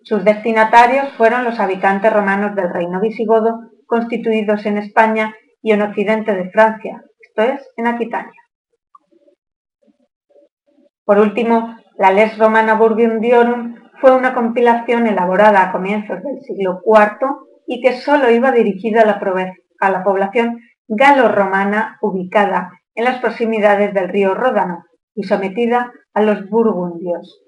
Sus 0.03 0.25
destinatarios 0.25 1.13
fueron 1.13 1.45
los 1.45 1.57
habitantes 1.57 2.11
romanos 2.11 2.53
del 2.53 2.69
reino 2.69 2.99
visigodo 2.99 3.61
constituidos 3.85 4.65
en 4.65 4.77
España 4.77 5.33
y 5.61 5.71
en 5.71 5.83
occidente 5.83 6.35
de 6.35 6.49
Francia, 6.49 7.01
esto 7.21 7.43
es, 7.43 7.65
en 7.77 7.87
Aquitania. 7.87 8.41
Por 11.05 11.17
último, 11.17 11.77
la 11.97 12.11
Les 12.11 12.37
Romana 12.37 12.73
Burgundiorum 12.73 13.75
fue 14.01 14.13
una 14.13 14.33
compilación 14.33 15.07
elaborada 15.07 15.63
a 15.63 15.71
comienzos 15.71 16.21
del 16.23 16.41
siglo 16.41 16.81
IV 16.85 17.48
y 17.69 17.81
que 17.81 17.93
sólo 17.93 18.31
iba 18.31 18.51
la, 18.51 19.21
a 19.79 19.91
la 19.91 20.03
población 20.03 20.59
galo-romana 20.87 21.99
ubicada 22.01 22.71
en 22.95 23.05
las 23.05 23.19
proximidades 23.19 23.93
del 23.93 24.09
río 24.09 24.33
Ródano 24.33 24.85
y 25.13 25.23
sometida 25.23 25.91
a 26.15 26.21
los 26.23 26.49
burgundios. 26.49 27.43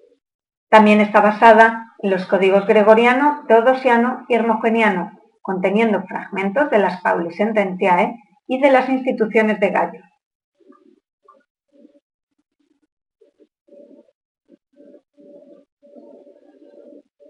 También 0.70 1.02
está 1.02 1.22
basada 1.22 1.96
en 2.04 2.12
los 2.12 2.28
códigos 2.28 2.68
gregoriano, 2.68 3.46
teodosiano 3.48 4.28
y 4.30 4.36
hermogeniano, 4.36 5.20
conteniendo 5.42 6.04
fragmentos 6.04 6.70
de 6.70 6.78
las 6.78 7.02
Paulis 7.02 7.36
Sententiae 7.36 8.14
y 8.46 8.62
de 8.62 8.70
las 8.70 8.90
instituciones 8.90 9.60
de 9.60 9.70
Gallo. 9.72 10.02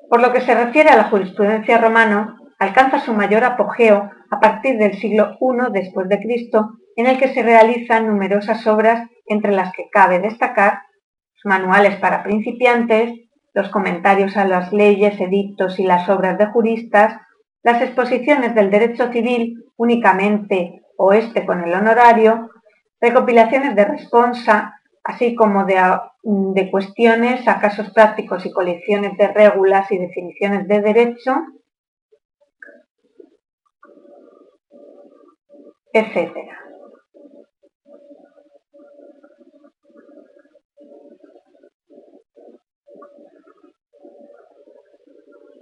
Por 0.10 0.22
lo 0.22 0.34
que 0.34 0.42
se 0.42 0.54
refiere 0.54 0.90
a 0.90 0.98
la 0.98 1.06
jurisprudencia 1.06 1.78
romana, 1.78 2.41
alcanza 2.62 3.00
su 3.00 3.14
mayor 3.14 3.44
apogeo 3.44 4.12
a 4.30 4.40
partir 4.40 4.78
del 4.78 4.94
siglo 4.94 5.36
I 5.42 5.72
después 5.74 6.08
de 6.08 6.20
Cristo, 6.20 6.78
en 6.96 7.08
el 7.08 7.18
que 7.18 7.34
se 7.34 7.42
realizan 7.42 8.06
numerosas 8.06 8.68
obras 8.68 9.10
entre 9.26 9.52
las 9.52 9.74
que 9.74 9.90
cabe 9.92 10.20
destacar 10.20 10.84
los 11.34 11.46
manuales 11.46 11.96
para 11.96 12.22
principiantes, 12.22 13.20
los 13.56 13.70
comentarios 13.70 14.38
a 14.38 14.46
las 14.46 14.72
leyes, 14.72 15.20
edictos 15.20 15.80
y 15.80 15.84
las 15.86 16.08
obras 16.08 16.38
de 16.38 16.46
juristas, 16.46 17.20
las 17.64 17.82
exposiciones 17.82 18.54
del 18.54 18.70
derecho 18.70 19.12
civil 19.12 19.66
únicamente 19.76 20.84
o 20.98 21.14
este 21.14 21.48
con 21.48 21.64
el 21.64 21.74
honorario, 21.74 22.52
recopilaciones 23.00 23.76
de 23.76 23.86
responsa, 23.86 24.80
así 25.04 25.34
como 25.34 25.66
de, 25.66 26.70
cuestiones 26.70 27.48
a 27.48 27.60
casos 27.60 27.90
prácticos 27.90 28.46
y 28.46 28.52
colecciones 28.52 29.18
de 29.18 29.30
régulas 29.30 29.92
y 29.92 29.98
definiciones 29.98 30.68
de 30.68 30.80
derecho, 30.80 31.42
etc. 35.94 36.32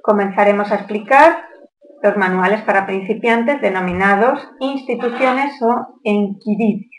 Comenzaremos 0.01 0.71
a 0.71 0.75
explicar 0.75 1.45
los 2.01 2.17
manuales 2.17 2.61
para 2.63 2.85
principiantes 2.85 3.61
denominados 3.61 4.47
instituciones 4.59 5.61
o 5.61 5.99
enquiridios. 6.03 6.89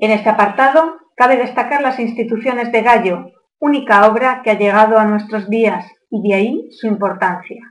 En 0.00 0.10
este 0.10 0.28
apartado 0.28 0.96
cabe 1.16 1.36
destacar 1.36 1.80
las 1.80 1.98
instituciones 1.98 2.70
de 2.72 2.82
Gallo, 2.82 3.32
única 3.58 4.06
obra 4.06 4.42
que 4.42 4.50
ha 4.50 4.58
llegado 4.58 4.98
a 4.98 5.06
nuestros 5.06 5.48
días 5.48 5.86
y 6.10 6.28
de 6.28 6.34
ahí 6.34 6.68
su 6.72 6.86
importancia. 6.86 7.62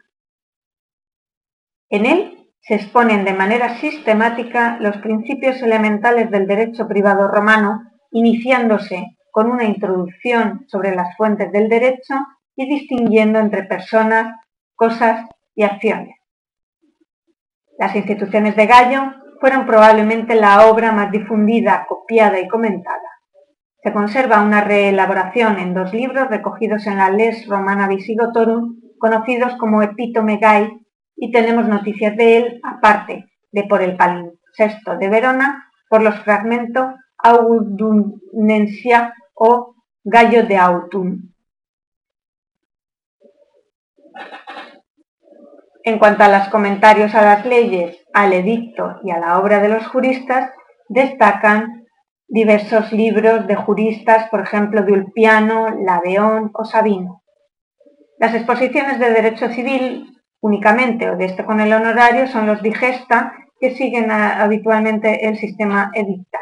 En 1.89 2.05
él 2.05 2.34
se 2.68 2.76
exponen 2.76 3.26
de 3.26 3.34
manera 3.34 3.78
sistemática 3.78 4.78
los 4.80 4.97
principios 4.97 5.61
elementales 5.61 6.32
del 6.32 6.47
derecho 6.47 6.88
privado 6.88 7.28
romano, 7.28 7.84
iniciándose 8.11 9.18
con 9.32 9.51
una 9.51 9.66
introducción 9.66 10.66
sobre 10.68 10.95
las 10.95 11.16
fuentes 11.16 11.51
del 11.51 11.70
derecho 11.70 12.16
y 12.55 12.68
distinguiendo 12.68 13.38
entre 13.38 13.63
personas, 13.63 14.34
cosas 14.74 15.28
y 15.53 15.63
acciones. 15.63 16.16
Las 17.78 17.95
instituciones 17.95 18.55
de 18.55 18.66
Gallo 18.66 19.13
fueron 19.39 19.68
probablemente 19.68 20.34
la 20.34 20.66
obra 20.68 20.91
más 20.91 21.11
difundida, 21.11 21.86
copiada 21.88 22.39
y 22.39 22.47
comentada. 22.47 23.11
Se 23.84 23.93
conserva 23.93 24.41
una 24.41 24.61
reelaboración 24.61 25.59
en 25.59 25.76
dos 25.76 25.93
libros 25.93 26.30
recogidos 26.30 26.88
en 26.88 26.97
la 26.97 27.11
Les 27.11 27.45
Romana 27.47 27.88
Visigotorum, 27.88 28.80
conocidos 28.97 29.55
como 29.57 29.84
Epítome 29.84 30.38
Gai, 30.38 30.84
y 31.16 31.32
tenemos 31.32 31.68
noticias 31.68 32.16
de 32.18 32.38
él, 32.38 32.59
aparte 32.63 33.26
de 33.51 33.63
por 33.63 33.82
el 33.82 33.95
palimpsesto 33.95 34.97
de 34.97 35.09
Verona, 35.09 35.72
por 35.89 36.01
los 36.01 36.20
fragmentos 36.20 36.86
Audunensia 37.18 39.13
o 39.34 39.76
Gallo 40.03 40.45
de 40.45 40.57
Autun. 40.57 41.34
En 45.84 45.99
cuanto 45.99 46.24
a 46.24 46.30
los 46.30 46.49
comentarios 46.49 47.13
a 47.13 47.22
las 47.22 47.45
leyes, 47.45 47.97
al 48.13 48.34
edicto 48.34 48.99
y 49.03 49.11
a 49.11 49.20
la 49.20 49.39
obra 49.39 49.59
de 49.59 49.70
los 49.70 49.88
juristas, 49.88 50.51
destacan 50.89 51.86
diversos 52.28 52.91
libros 52.91 53.45
de 53.47 53.55
juristas, 53.55 54.30
por 54.30 54.41
ejemplo, 54.41 54.82
de 54.82 54.93
Ulpiano, 54.93 55.70
Laveón 55.86 56.51
o 56.53 56.66
Sabino. 56.66 57.24
Las 58.18 58.34
exposiciones 58.34 58.99
de 58.99 59.11
derecho 59.11 59.49
civil 59.49 60.14
únicamente 60.41 61.09
o 61.09 61.17
de 61.17 61.25
este 61.25 61.45
con 61.45 61.59
el 61.59 61.73
honorario 61.73 62.27
son 62.27 62.47
los 62.47 62.61
digesta 62.61 63.33
que 63.59 63.75
siguen 63.75 64.11
habitualmente 64.11 65.27
el 65.27 65.38
sistema 65.38 65.91
edictal. 65.93 66.41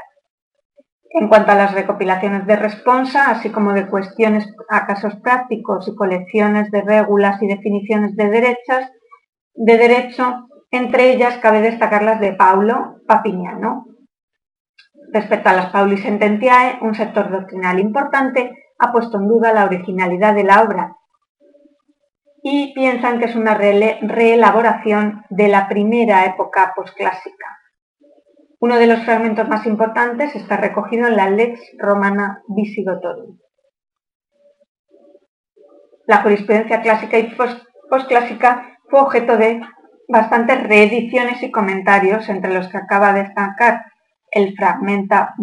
En 1.16 1.28
cuanto 1.28 1.52
a 1.52 1.56
las 1.56 1.74
recopilaciones 1.74 2.48
de 2.48 2.56
responsa, 2.56 3.30
así 3.30 3.52
como 3.52 3.74
de 3.74 3.88
cuestiones 3.88 4.52
a 4.68 4.88
casos 4.88 5.16
prácticos 5.18 5.88
y 5.88 5.96
colecciones 5.96 6.72
de 6.72 6.82
régulas 6.82 7.40
y 7.42 7.48
definiciones 7.48 8.16
de 8.16 8.30
derechas, 8.30 8.92
de 9.54 9.78
derecho, 9.78 10.48
entre 10.72 11.12
ellas 11.12 11.38
cabe 11.38 11.62
destacar 11.62 12.02
las 12.02 12.20
de 12.20 12.34
Paulo 12.34 12.96
Papignano. 13.08 13.86
Respecto 15.12 15.50
a 15.50 15.54
las 15.54 15.68
Pauli 15.68 15.98
Sententiae, 15.98 16.80
un 16.82 16.96
sector 16.96 17.30
doctrinal 17.30 17.80
importante 17.80 18.52
ha 18.80 18.92
puesto 18.92 19.18
en 19.18 19.28
duda 19.28 19.54
la 19.54 19.66
originalidad 19.66 20.34
de 20.34 20.44
la 20.44 20.64
obra 20.64 20.98
y 22.44 22.74
piensan 22.74 23.20
que 23.20 23.26
es 23.26 23.36
una 23.36 23.56
reelaboración 23.56 25.24
de 25.30 25.48
la 25.48 25.70
primera 25.70 26.26
época 26.26 26.74
posclásica. 26.76 27.58
Uno 28.60 28.78
de 28.78 28.86
los 28.88 29.04
fragmentos 29.04 29.48
más 29.48 29.66
importantes 29.66 30.36
está 30.36 30.58
recogido 30.58 31.08
en 31.08 31.16
la 31.16 31.30
Lex 31.30 31.62
Romana 31.80 32.44
Visigotorum. 32.50 33.38
La 36.06 36.18
jurisprudencia 36.18 36.82
clásica 36.82 37.18
y 37.18 37.34
posclásica 37.90 38.78
fue 38.90 39.00
objeto 39.00 39.38
de 39.38 39.62
bastantes 40.10 40.62
reediciones 40.68 41.42
y 41.44 41.50
comentarios, 41.50 42.28
entre 42.28 42.54
los 42.54 42.68
que 42.68 42.78
acaba 42.78 43.14
de 43.14 43.24
destacar 43.24 43.86
el 44.32 44.54
Fragmenta 44.56 45.34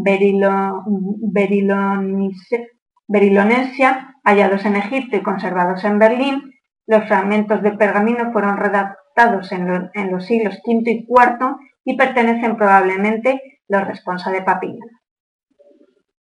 Berilonensia, 3.08 4.16
hallados 4.22 4.66
en 4.66 4.76
Egipto 4.76 5.16
y 5.16 5.22
conservados 5.22 5.82
en 5.84 5.98
Berlín. 5.98 6.59
Los 6.90 7.06
fragmentos 7.06 7.62
de 7.62 7.70
pergamino 7.70 8.32
fueron 8.32 8.56
redactados 8.56 9.52
en, 9.52 10.10
los 10.10 10.26
siglos 10.26 10.58
V 10.66 10.90
y 10.90 11.06
IV 11.08 11.56
y 11.84 11.96
pertenecen 11.96 12.56
probablemente 12.56 13.40
los 13.68 13.86
responsa 13.86 14.32
de 14.32 14.42
Papilla. 14.42 14.84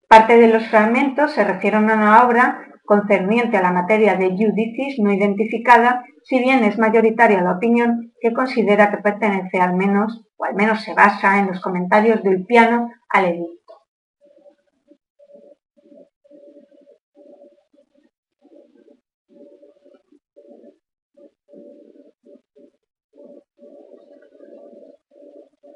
Parte 0.07 0.37
de 0.37 0.47
los 0.47 0.67
fragmentos 0.67 1.31
se 1.31 1.43
refieren 1.43 1.89
a 1.89 1.95
una 1.95 2.23
obra 2.23 2.67
concerniente 2.85 3.57
a 3.57 3.63
la 3.63 3.71
materia 3.71 4.13
de 4.13 4.29
judicis 4.29 4.99
no 4.99 5.11
identificada, 5.11 6.03
si 6.23 6.37
bien 6.37 6.63
es 6.63 6.77
mayoritaria 6.77 7.41
la 7.41 7.53
opinión 7.53 8.13
que 8.21 8.31
considera 8.31 8.91
que 8.91 8.97
pertenece 8.97 9.59
al 9.59 9.73
menos, 9.75 10.23
o 10.37 10.45
al 10.45 10.53
menos 10.53 10.83
se 10.83 10.93
basa 10.93 11.39
en 11.39 11.47
los 11.47 11.61
comentarios 11.61 12.21
del 12.21 12.45
piano 12.45 12.91
al 13.09 13.25
edicto. 13.25 13.58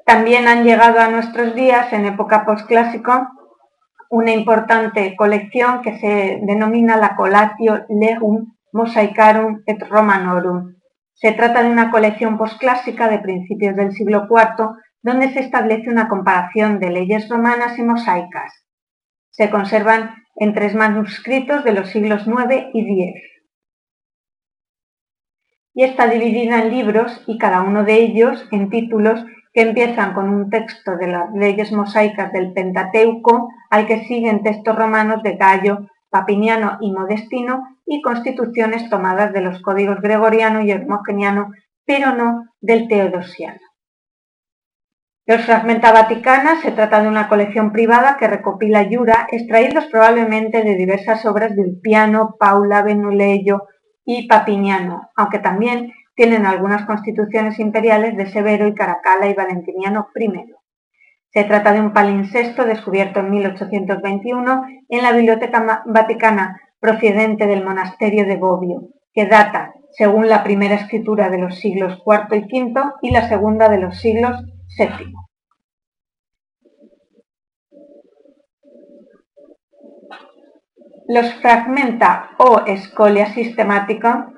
También 0.04 0.48
han 0.48 0.64
llegado 0.64 1.00
a 1.00 1.08
nuestros 1.08 1.54
días, 1.54 1.92
en 1.92 2.04
época 2.04 2.44
postclásico, 2.44 3.28
una 4.10 4.32
importante 4.32 5.16
colección 5.16 5.80
que 5.82 5.98
se 5.98 6.40
denomina 6.42 6.96
la 6.96 7.16
Colatio 7.16 7.86
Legum 7.88 8.54
Mosaicarum 8.72 9.62
et 9.66 9.82
Romanorum. 9.88 10.74
Se 11.14 11.32
trata 11.32 11.62
de 11.62 11.70
una 11.70 11.90
colección 11.90 12.36
posclásica 12.36 13.08
de 13.08 13.20
principios 13.20 13.76
del 13.76 13.92
siglo 13.92 14.26
IV, 14.28 14.70
donde 15.00 15.32
se 15.32 15.40
establece 15.40 15.88
una 15.88 16.08
comparación 16.08 16.80
de 16.80 16.90
leyes 16.90 17.28
romanas 17.28 17.78
y 17.78 17.82
mosaicas. 17.82 18.52
Se 19.30 19.48
conservan 19.48 20.16
en 20.36 20.54
tres 20.54 20.74
manuscritos 20.74 21.64
de 21.64 21.72
los 21.72 21.88
siglos 21.90 22.26
IX 22.26 22.68
y 22.74 23.02
X. 23.04 23.22
Y 25.74 25.84
está 25.84 26.06
dividida 26.08 26.62
en 26.62 26.70
libros 26.70 27.22
y 27.26 27.38
cada 27.38 27.62
uno 27.62 27.84
de 27.84 27.94
ellos 27.94 28.46
en 28.50 28.70
títulos 28.70 29.24
que 29.54 29.62
empiezan 29.62 30.14
con 30.14 30.28
un 30.28 30.50
texto 30.50 30.96
de 30.96 31.06
las 31.06 31.32
leyes 31.32 31.70
mosaicas 31.70 32.32
del 32.32 32.52
Pentateuco, 32.52 33.48
al 33.70 33.86
que 33.86 34.04
siguen 34.04 34.42
textos 34.42 34.74
romanos 34.76 35.22
de 35.22 35.36
Gallo, 35.36 35.86
Papiniano 36.10 36.78
y 36.80 36.90
Modestino 36.90 37.62
y 37.86 38.02
constituciones 38.02 38.90
tomadas 38.90 39.32
de 39.32 39.40
los 39.40 39.62
códigos 39.62 40.00
gregoriano 40.00 40.60
y 40.60 40.72
hermogeniano, 40.72 41.52
pero 41.86 42.14
no 42.16 42.44
del 42.60 42.88
teodosiano. 42.88 43.60
Los 45.26 45.42
Fragmenta 45.42 45.92
Vaticana 45.92 46.60
se 46.60 46.72
trata 46.72 47.00
de 47.00 47.08
una 47.08 47.28
colección 47.28 47.72
privada 47.72 48.16
que 48.18 48.26
recopila 48.26 48.82
yura 48.82 49.26
extraídos 49.30 49.86
probablemente 49.86 50.62
de 50.62 50.74
diversas 50.74 51.24
obras 51.24 51.54
de 51.56 51.62
Ulpiano, 51.62 52.36
Paula, 52.38 52.82
Benuleyo 52.82 53.62
y 54.04 54.26
Papiniano, 54.28 55.10
aunque 55.16 55.38
también 55.38 55.92
tienen 56.14 56.46
algunas 56.46 56.86
constituciones 56.86 57.58
imperiales 57.58 58.16
de 58.16 58.30
Severo 58.30 58.66
y 58.68 58.74
Caracalla 58.74 59.26
y 59.28 59.34
Valentiniano 59.34 60.08
I. 60.14 60.54
Se 61.30 61.44
trata 61.44 61.72
de 61.72 61.80
un 61.80 61.92
palincesto 61.92 62.64
descubierto 62.64 63.20
en 63.20 63.30
1821 63.30 64.64
en 64.88 65.02
la 65.02 65.12
Biblioteca 65.12 65.82
Vaticana 65.86 66.60
procedente 66.78 67.46
del 67.46 67.64
monasterio 67.64 68.24
de 68.26 68.36
Bobbio, 68.36 68.90
que 69.12 69.26
data, 69.26 69.72
según 69.90 70.28
la 70.28 70.44
primera 70.44 70.74
escritura, 70.74 71.30
de 71.30 71.38
los 71.38 71.58
siglos 71.58 72.02
IV 72.06 72.36
y 72.36 72.62
V 72.62 72.82
y 73.02 73.10
la 73.10 73.28
segunda 73.28 73.68
de 73.68 73.78
los 73.78 73.98
siglos 73.98 74.44
VII. 74.78 75.14
Los 81.08 81.34
fragmenta 81.34 82.30
o 82.38 82.60
escolia 82.66 83.26
sistemática 83.26 84.33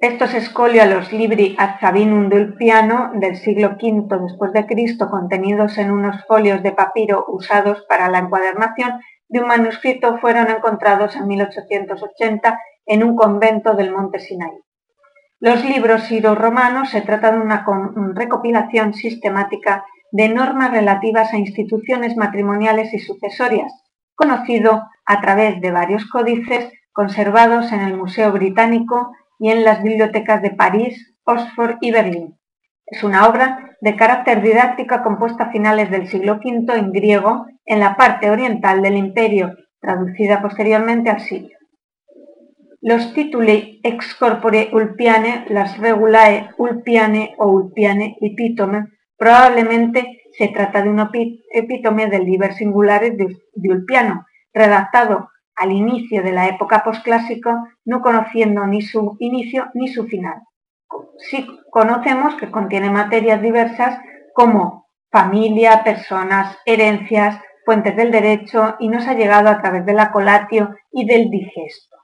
Estos 0.00 0.32
escolio 0.34 0.80
a 0.80 0.86
los 0.86 1.12
libri 1.12 1.56
ad 1.58 1.80
Sabinum 1.80 2.28
del 2.28 2.54
piano 2.54 3.10
del 3.14 3.36
siglo 3.36 3.76
V 3.82 4.06
después 4.22 4.52
de 4.52 4.64
Cristo, 4.64 5.10
contenidos 5.10 5.76
en 5.76 5.90
unos 5.90 6.24
folios 6.26 6.62
de 6.62 6.70
papiro 6.70 7.24
usados 7.26 7.84
para 7.88 8.08
la 8.08 8.20
encuadernación 8.20 9.00
de 9.28 9.40
un 9.40 9.48
manuscrito, 9.48 10.18
fueron 10.18 10.50
encontrados 10.50 11.16
en 11.16 11.26
1880 11.26 12.60
en 12.86 13.02
un 13.02 13.16
convento 13.16 13.74
del 13.74 13.90
Monte 13.90 14.20
Sinai. 14.20 14.52
Los 15.40 15.64
libros 15.64 16.04
siro-romanos 16.04 16.90
se 16.90 17.00
trata 17.00 17.32
de 17.32 17.40
una 17.40 17.66
recopilación 18.14 18.94
sistemática 18.94 19.84
de 20.12 20.28
normas 20.28 20.70
relativas 20.70 21.34
a 21.34 21.38
instituciones 21.38 22.16
matrimoniales 22.16 22.94
y 22.94 23.00
sucesorias, 23.00 23.72
conocido 24.14 24.84
a 25.04 25.20
través 25.20 25.60
de 25.60 25.72
varios 25.72 26.06
códices 26.06 26.72
conservados 26.92 27.72
en 27.72 27.80
el 27.80 27.96
Museo 27.96 28.30
Británico 28.30 29.10
y 29.38 29.50
en 29.50 29.64
las 29.64 29.82
bibliotecas 29.82 30.42
de 30.42 30.50
París, 30.50 31.14
Oxford 31.24 31.76
y 31.80 31.90
Berlín. 31.90 32.38
Es 32.86 33.02
una 33.02 33.28
obra 33.28 33.76
de 33.80 33.96
carácter 33.96 34.42
didáctica 34.42 35.02
compuesta 35.02 35.44
a 35.44 35.50
finales 35.50 35.90
del 35.90 36.08
siglo 36.08 36.40
V 36.42 36.74
en 36.74 36.92
griego 36.92 37.46
en 37.64 37.80
la 37.80 37.96
parte 37.96 38.30
oriental 38.30 38.82
del 38.82 38.96
imperio, 38.96 39.56
traducida 39.80 40.40
posteriormente 40.40 41.10
al 41.10 41.20
sirio. 41.20 41.56
Los 42.80 43.12
tituli 43.12 43.80
ex 43.82 44.14
corpore 44.14 44.70
ulpiane, 44.72 45.44
las 45.48 45.78
regulae 45.78 46.50
ulpiane 46.58 47.34
o 47.38 47.48
ulpiane 47.48 48.16
epítome, 48.20 48.86
probablemente 49.16 50.22
se 50.32 50.48
trata 50.48 50.82
de 50.82 50.88
un 50.88 51.00
epítome 51.50 52.06
del 52.06 52.24
liber 52.24 52.54
singulares 52.54 53.16
de 53.16 53.36
Ulpiano, 53.68 54.24
redactado 54.54 55.28
al 55.58 55.72
inicio 55.72 56.22
de 56.22 56.32
la 56.32 56.48
época 56.48 56.82
posclásica, 56.84 57.64
no 57.84 58.00
conociendo 58.00 58.66
ni 58.66 58.82
su 58.82 59.16
inicio 59.18 59.68
ni 59.74 59.88
su 59.88 60.06
final. 60.06 60.42
Sí 61.18 61.46
conocemos 61.70 62.34
que 62.36 62.50
contiene 62.50 62.90
materias 62.90 63.42
diversas 63.42 63.98
como 64.32 64.86
familia, 65.10 65.82
personas, 65.84 66.56
herencias, 66.64 67.40
fuentes 67.64 67.96
del 67.96 68.10
derecho 68.10 68.76
y 68.78 68.88
nos 68.88 69.06
ha 69.06 69.14
llegado 69.14 69.48
a 69.48 69.60
través 69.60 69.84
de 69.84 69.92
la 69.92 70.10
colatio 70.10 70.74
y 70.92 71.04
del 71.06 71.28
digesto. 71.28 71.96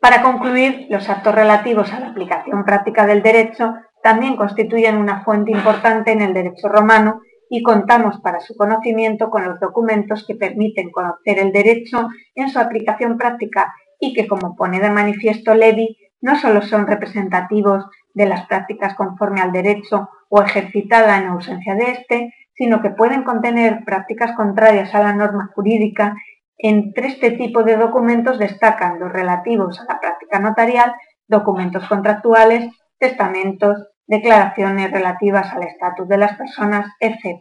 Para 0.00 0.20
concluir, 0.20 0.88
los 0.90 1.08
actos 1.08 1.34
relativos 1.34 1.92
a 1.92 2.00
la 2.00 2.08
aplicación 2.08 2.64
práctica 2.64 3.06
del 3.06 3.22
derecho 3.22 3.74
también 4.02 4.36
constituyen 4.36 4.96
una 4.96 5.22
fuente 5.22 5.52
importante 5.52 6.10
en 6.10 6.20
el 6.20 6.34
derecho 6.34 6.68
romano 6.68 7.20
y 7.54 7.62
contamos 7.62 8.18
para 8.22 8.40
su 8.40 8.56
conocimiento 8.56 9.28
con 9.28 9.44
los 9.44 9.60
documentos 9.60 10.24
que 10.26 10.36
permiten 10.36 10.90
conocer 10.90 11.38
el 11.38 11.52
derecho 11.52 12.08
en 12.34 12.48
su 12.48 12.58
aplicación 12.58 13.18
práctica 13.18 13.74
y 14.00 14.14
que, 14.14 14.26
como 14.26 14.56
pone 14.56 14.80
de 14.80 14.88
manifiesto 14.88 15.54
Levy, 15.54 15.98
no 16.22 16.34
solo 16.36 16.62
son 16.62 16.86
representativos 16.86 17.84
de 18.14 18.24
las 18.24 18.46
prácticas 18.46 18.94
conforme 18.94 19.42
al 19.42 19.52
derecho 19.52 20.08
o 20.30 20.40
ejercitada 20.40 21.18
en 21.18 21.26
ausencia 21.26 21.74
de 21.74 21.90
éste, 21.90 22.34
sino 22.54 22.80
que 22.80 22.88
pueden 22.88 23.22
contener 23.22 23.84
prácticas 23.84 24.34
contrarias 24.34 24.94
a 24.94 25.02
la 25.02 25.12
norma 25.12 25.50
jurídica. 25.54 26.14
Entre 26.56 27.08
este 27.08 27.32
tipo 27.32 27.64
de 27.64 27.76
documentos 27.76 28.38
destacan 28.38 28.98
los 28.98 29.12
relativos 29.12 29.78
a 29.78 29.92
la 29.92 30.00
práctica 30.00 30.38
notarial, 30.38 30.94
documentos 31.28 31.86
contractuales, 31.86 32.72
testamentos, 32.98 33.91
declaraciones 34.12 34.90
relativas 34.90 35.50
al 35.54 35.62
estatus 35.62 36.06
de 36.06 36.18
las 36.18 36.36
personas, 36.36 36.86
etc. 37.00 37.40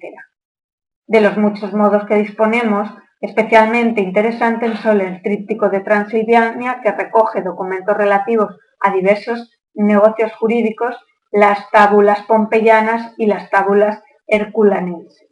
De 1.05 1.19
los 1.19 1.35
muchos 1.35 1.73
modos 1.73 2.05
que 2.05 2.15
disponemos, 2.15 2.89
especialmente 3.19 3.99
interesantes 3.99 4.79
son 4.79 5.01
el 5.01 5.21
tríptico 5.21 5.69
de 5.69 5.81
Transilvania, 5.81 6.79
que 6.81 6.93
recoge 6.93 7.41
documentos 7.41 7.97
relativos 7.97 8.57
a 8.79 8.89
diversos 8.93 9.51
negocios 9.73 10.31
jurídicos, 10.35 10.95
las 11.29 11.69
tábulas 11.71 12.21
pompeyanas 12.21 13.15
y 13.17 13.25
las 13.25 13.49
tábulas 13.49 14.01
herculanenses. 14.25 15.27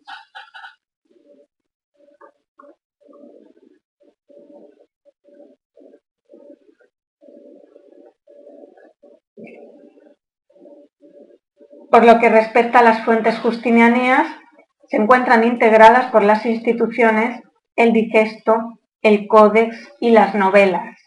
Por 11.91 12.05
lo 12.05 12.19
que 12.19 12.29
respecta 12.29 12.79
a 12.79 12.83
las 12.83 13.03
fuentes 13.03 13.39
justinianeas, 13.39 14.27
se 14.87 14.97
encuentran 14.97 15.43
integradas 15.43 16.11
por 16.11 16.23
las 16.23 16.45
instituciones 16.45 17.41
el 17.75 17.93
digesto, 17.93 18.79
el 19.01 19.27
códex 19.27 19.75
y 19.99 20.11
las 20.11 20.35
novelas. 20.35 20.97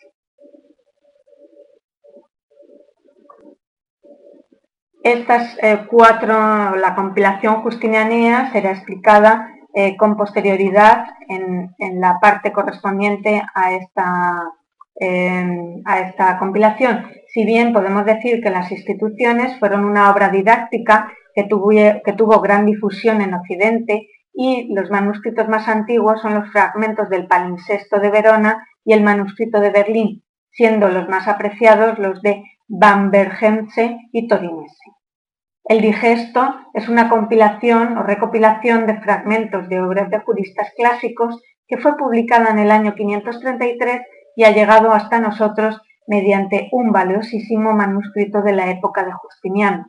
Estas 5.02 5.58
eh, 5.60 5.86
cuatro, 5.88 6.76
la 6.76 6.94
compilación 6.94 7.62
justinianea 7.62 8.52
será 8.52 8.70
explicada 8.70 9.52
eh, 9.74 9.96
con 9.96 10.16
posterioridad 10.16 11.06
en, 11.28 11.74
la 12.00 12.20
parte 12.20 12.52
correspondiente 12.52 13.42
a 13.54 13.72
esta, 13.72 14.52
a 15.00 16.00
esta 16.00 16.38
compilación. 16.38 17.06
Si 17.28 17.44
bien 17.44 17.72
podemos 17.72 18.04
decir 18.04 18.42
que 18.42 18.50
las 18.50 18.70
instituciones 18.70 19.58
fueron 19.58 19.84
una 19.84 20.10
obra 20.10 20.28
didáctica 20.28 21.12
que 21.34 21.44
tuvo, 21.44 21.70
que 21.70 22.12
tuvo 22.16 22.40
gran 22.40 22.66
difusión 22.66 23.20
en 23.20 23.34
Occidente 23.34 24.08
y 24.34 24.72
los 24.74 24.90
manuscritos 24.90 25.48
más 25.48 25.68
antiguos 25.68 26.20
son 26.20 26.34
los 26.34 26.50
fragmentos 26.50 27.08
del 27.08 27.26
palincesto 27.26 28.00
de 28.00 28.10
Verona 28.10 28.66
y 28.84 28.92
el 28.92 29.02
manuscrito 29.02 29.60
de 29.60 29.70
Berlín, 29.70 30.22
siendo 30.50 30.88
los 30.88 31.08
más 31.08 31.28
apreciados 31.28 31.98
los 31.98 32.20
de 32.22 32.42
Bambergense 32.68 33.98
y 34.12 34.28
Torinese. 34.28 34.92
El 35.64 35.80
digesto 35.80 36.56
es 36.74 36.88
una 36.88 37.08
compilación 37.08 37.96
o 37.96 38.02
recopilación 38.02 38.86
de 38.86 39.00
fragmentos 39.00 39.68
de 39.68 39.80
obras 39.80 40.10
de 40.10 40.18
juristas 40.20 40.72
clásicos 40.76 41.40
que 41.68 41.78
fue 41.78 41.96
publicada 41.96 42.50
en 42.50 42.58
el 42.58 42.70
año 42.70 42.94
533 42.94 44.00
y 44.36 44.44
ha 44.44 44.50
llegado 44.50 44.92
hasta 44.92 45.20
nosotros 45.20 45.80
mediante 46.06 46.68
un 46.72 46.92
valiosísimo 46.92 47.72
manuscrito 47.72 48.42
de 48.42 48.52
la 48.52 48.70
época 48.70 49.04
de 49.04 49.12
Justiniano 49.12 49.86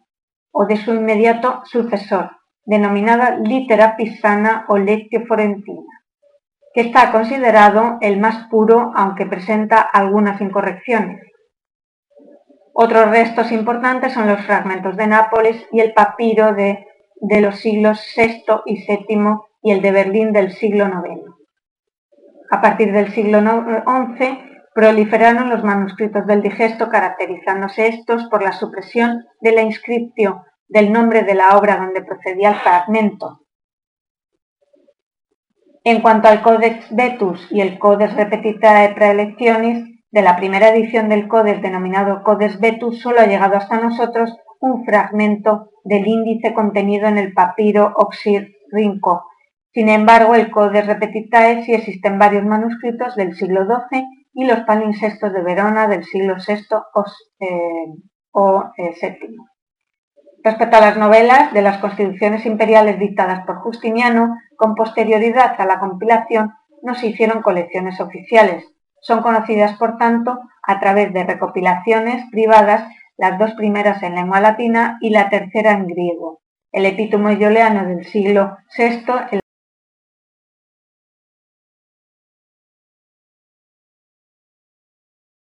o 0.52 0.66
de 0.66 0.78
su 0.78 0.94
inmediato 0.94 1.62
sucesor, 1.66 2.32
denominada 2.66 3.38
Litera 3.38 3.96
Pisana 3.96 4.66
o 4.68 4.78
Lectio 4.78 5.26
Forentina, 5.26 6.04
que 6.74 6.82
está 6.82 7.12
considerado 7.12 7.98
el 8.02 8.20
más 8.20 8.48
puro 8.50 8.92
aunque 8.96 9.26
presenta 9.26 9.82
algunas 9.82 10.40
incorrecciones. 10.42 11.22
Otros 12.74 13.10
restos 13.10 13.52
importantes 13.52 14.14
son 14.14 14.28
los 14.28 14.42
fragmentos 14.42 14.98
de 14.98 15.08
Nápoles 15.08 15.68
y 15.72 15.80
el 15.80 15.94
papiro 15.94 16.54
de, 16.54 16.86
los 17.40 17.60
siglos 17.60 18.02
VI 18.16 18.44
y 18.66 18.86
VII 18.86 19.38
y 19.62 19.72
el 19.72 19.82
de 19.82 19.92
Berlín 19.92 20.34
del 20.34 20.52
siglo 20.54 20.86
IX. 20.86 21.43
A 22.52 22.62
partir 22.62 22.92
del 22.92 23.12
siglo 23.14 23.40
XI 23.40 24.40
proliferaron 24.74 25.50
los 25.50 25.64
manuscritos 25.64 26.26
del 26.26 26.42
digesto, 26.42 26.90
caracterizándose 26.90 27.88
estos 27.88 28.26
por 28.30 28.44
la 28.44 28.52
supresión 28.52 29.26
de 29.42 29.52
la 29.52 29.62
inscripción 29.62 30.42
del 30.68 30.92
nombre 30.92 31.24
de 31.24 31.36
la 31.36 31.58
obra 31.58 31.78
donde 31.78 32.04
procedía 32.04 32.50
el 32.50 32.56
fragmento. 32.56 33.42
En 35.84 36.02
cuanto 36.02 36.30
al 36.30 36.42
Codex 36.42 36.96
Vetus 36.96 37.48
y 37.52 37.62
el 37.62 37.78
Codex 37.78 38.16
Repetitae 38.16 38.94
Praelectionis, 38.96 39.94
de 40.12 40.22
la 40.22 40.36
primera 40.36 40.70
edición 40.70 41.10
del 41.10 41.28
Codex 41.28 41.62
denominado 41.62 42.24
Codex 42.24 42.60
Vetus 42.60 43.02
solo 43.02 43.20
ha 43.20 43.26
llegado 43.26 43.58
hasta 43.58 43.80
nosotros 43.80 44.32
un 44.60 44.86
fragmento 44.86 45.72
del 45.84 46.08
índice 46.08 46.54
contenido 46.54 47.08
en 47.08 47.18
el 47.18 47.34
papiro 47.34 47.92
Oxyrrinco. 47.96 49.26
Sin 49.74 49.90
embargo, 49.90 50.36
el 50.36 50.52
Codex 50.52 50.86
Repetitae 50.86 51.64
sí 51.64 51.74
existen 51.74 52.20
varios 52.20 52.46
manuscritos 52.46 53.16
del 53.16 53.36
siglo 53.36 53.66
XII 53.66 54.06
y 54.34 54.46
los 54.46 54.60
palinsestos 54.62 55.34
de 55.34 55.42
Verona 55.42 55.88
del 55.88 56.04
siglo 56.04 56.36
VI 56.36 56.76
o, 58.34 58.64
VII. 58.78 58.86
Eh, 58.86 58.92
eh, 59.08 59.28
Respecto 60.44 60.78
a 60.78 60.82
las 60.82 60.98
novelas 60.98 61.54
de 61.54 61.62
las 61.62 61.78
constituciones 61.80 62.46
imperiales 62.46 63.00
dictadas 63.00 63.46
por 63.46 63.58
Justiniano, 63.60 64.38
con 64.58 64.76
posterioridad 64.76 65.56
a 65.60 65.66
la 65.66 65.80
compilación, 65.80 66.54
no 66.84 66.94
se 66.96 67.08
hicieron 67.08 67.42
colecciones 67.42 68.00
oficiales, 68.00 68.66
son 69.02 69.22
conocidas, 69.22 69.78
por 69.78 69.98
tanto, 69.98 70.40
a 70.62 70.80
través 70.80 71.14
de 71.14 71.24
recopilaciones 71.24 72.30
privadas, 72.30 72.88
las 73.18 73.40
dos 73.40 73.54
primeras 73.54 74.04
en 74.04 74.16
lengua 74.16 74.42
latina 74.42 74.98
y 75.02 75.10
la 75.12 75.30
tercera 75.30 75.72
en 75.72 75.88
griego. 75.88 76.42
El 76.72 76.86
epítomo 76.86 77.32
ioleano 77.32 77.86
del 77.86 78.06
siglo 78.06 78.58
VI, 78.78 79.40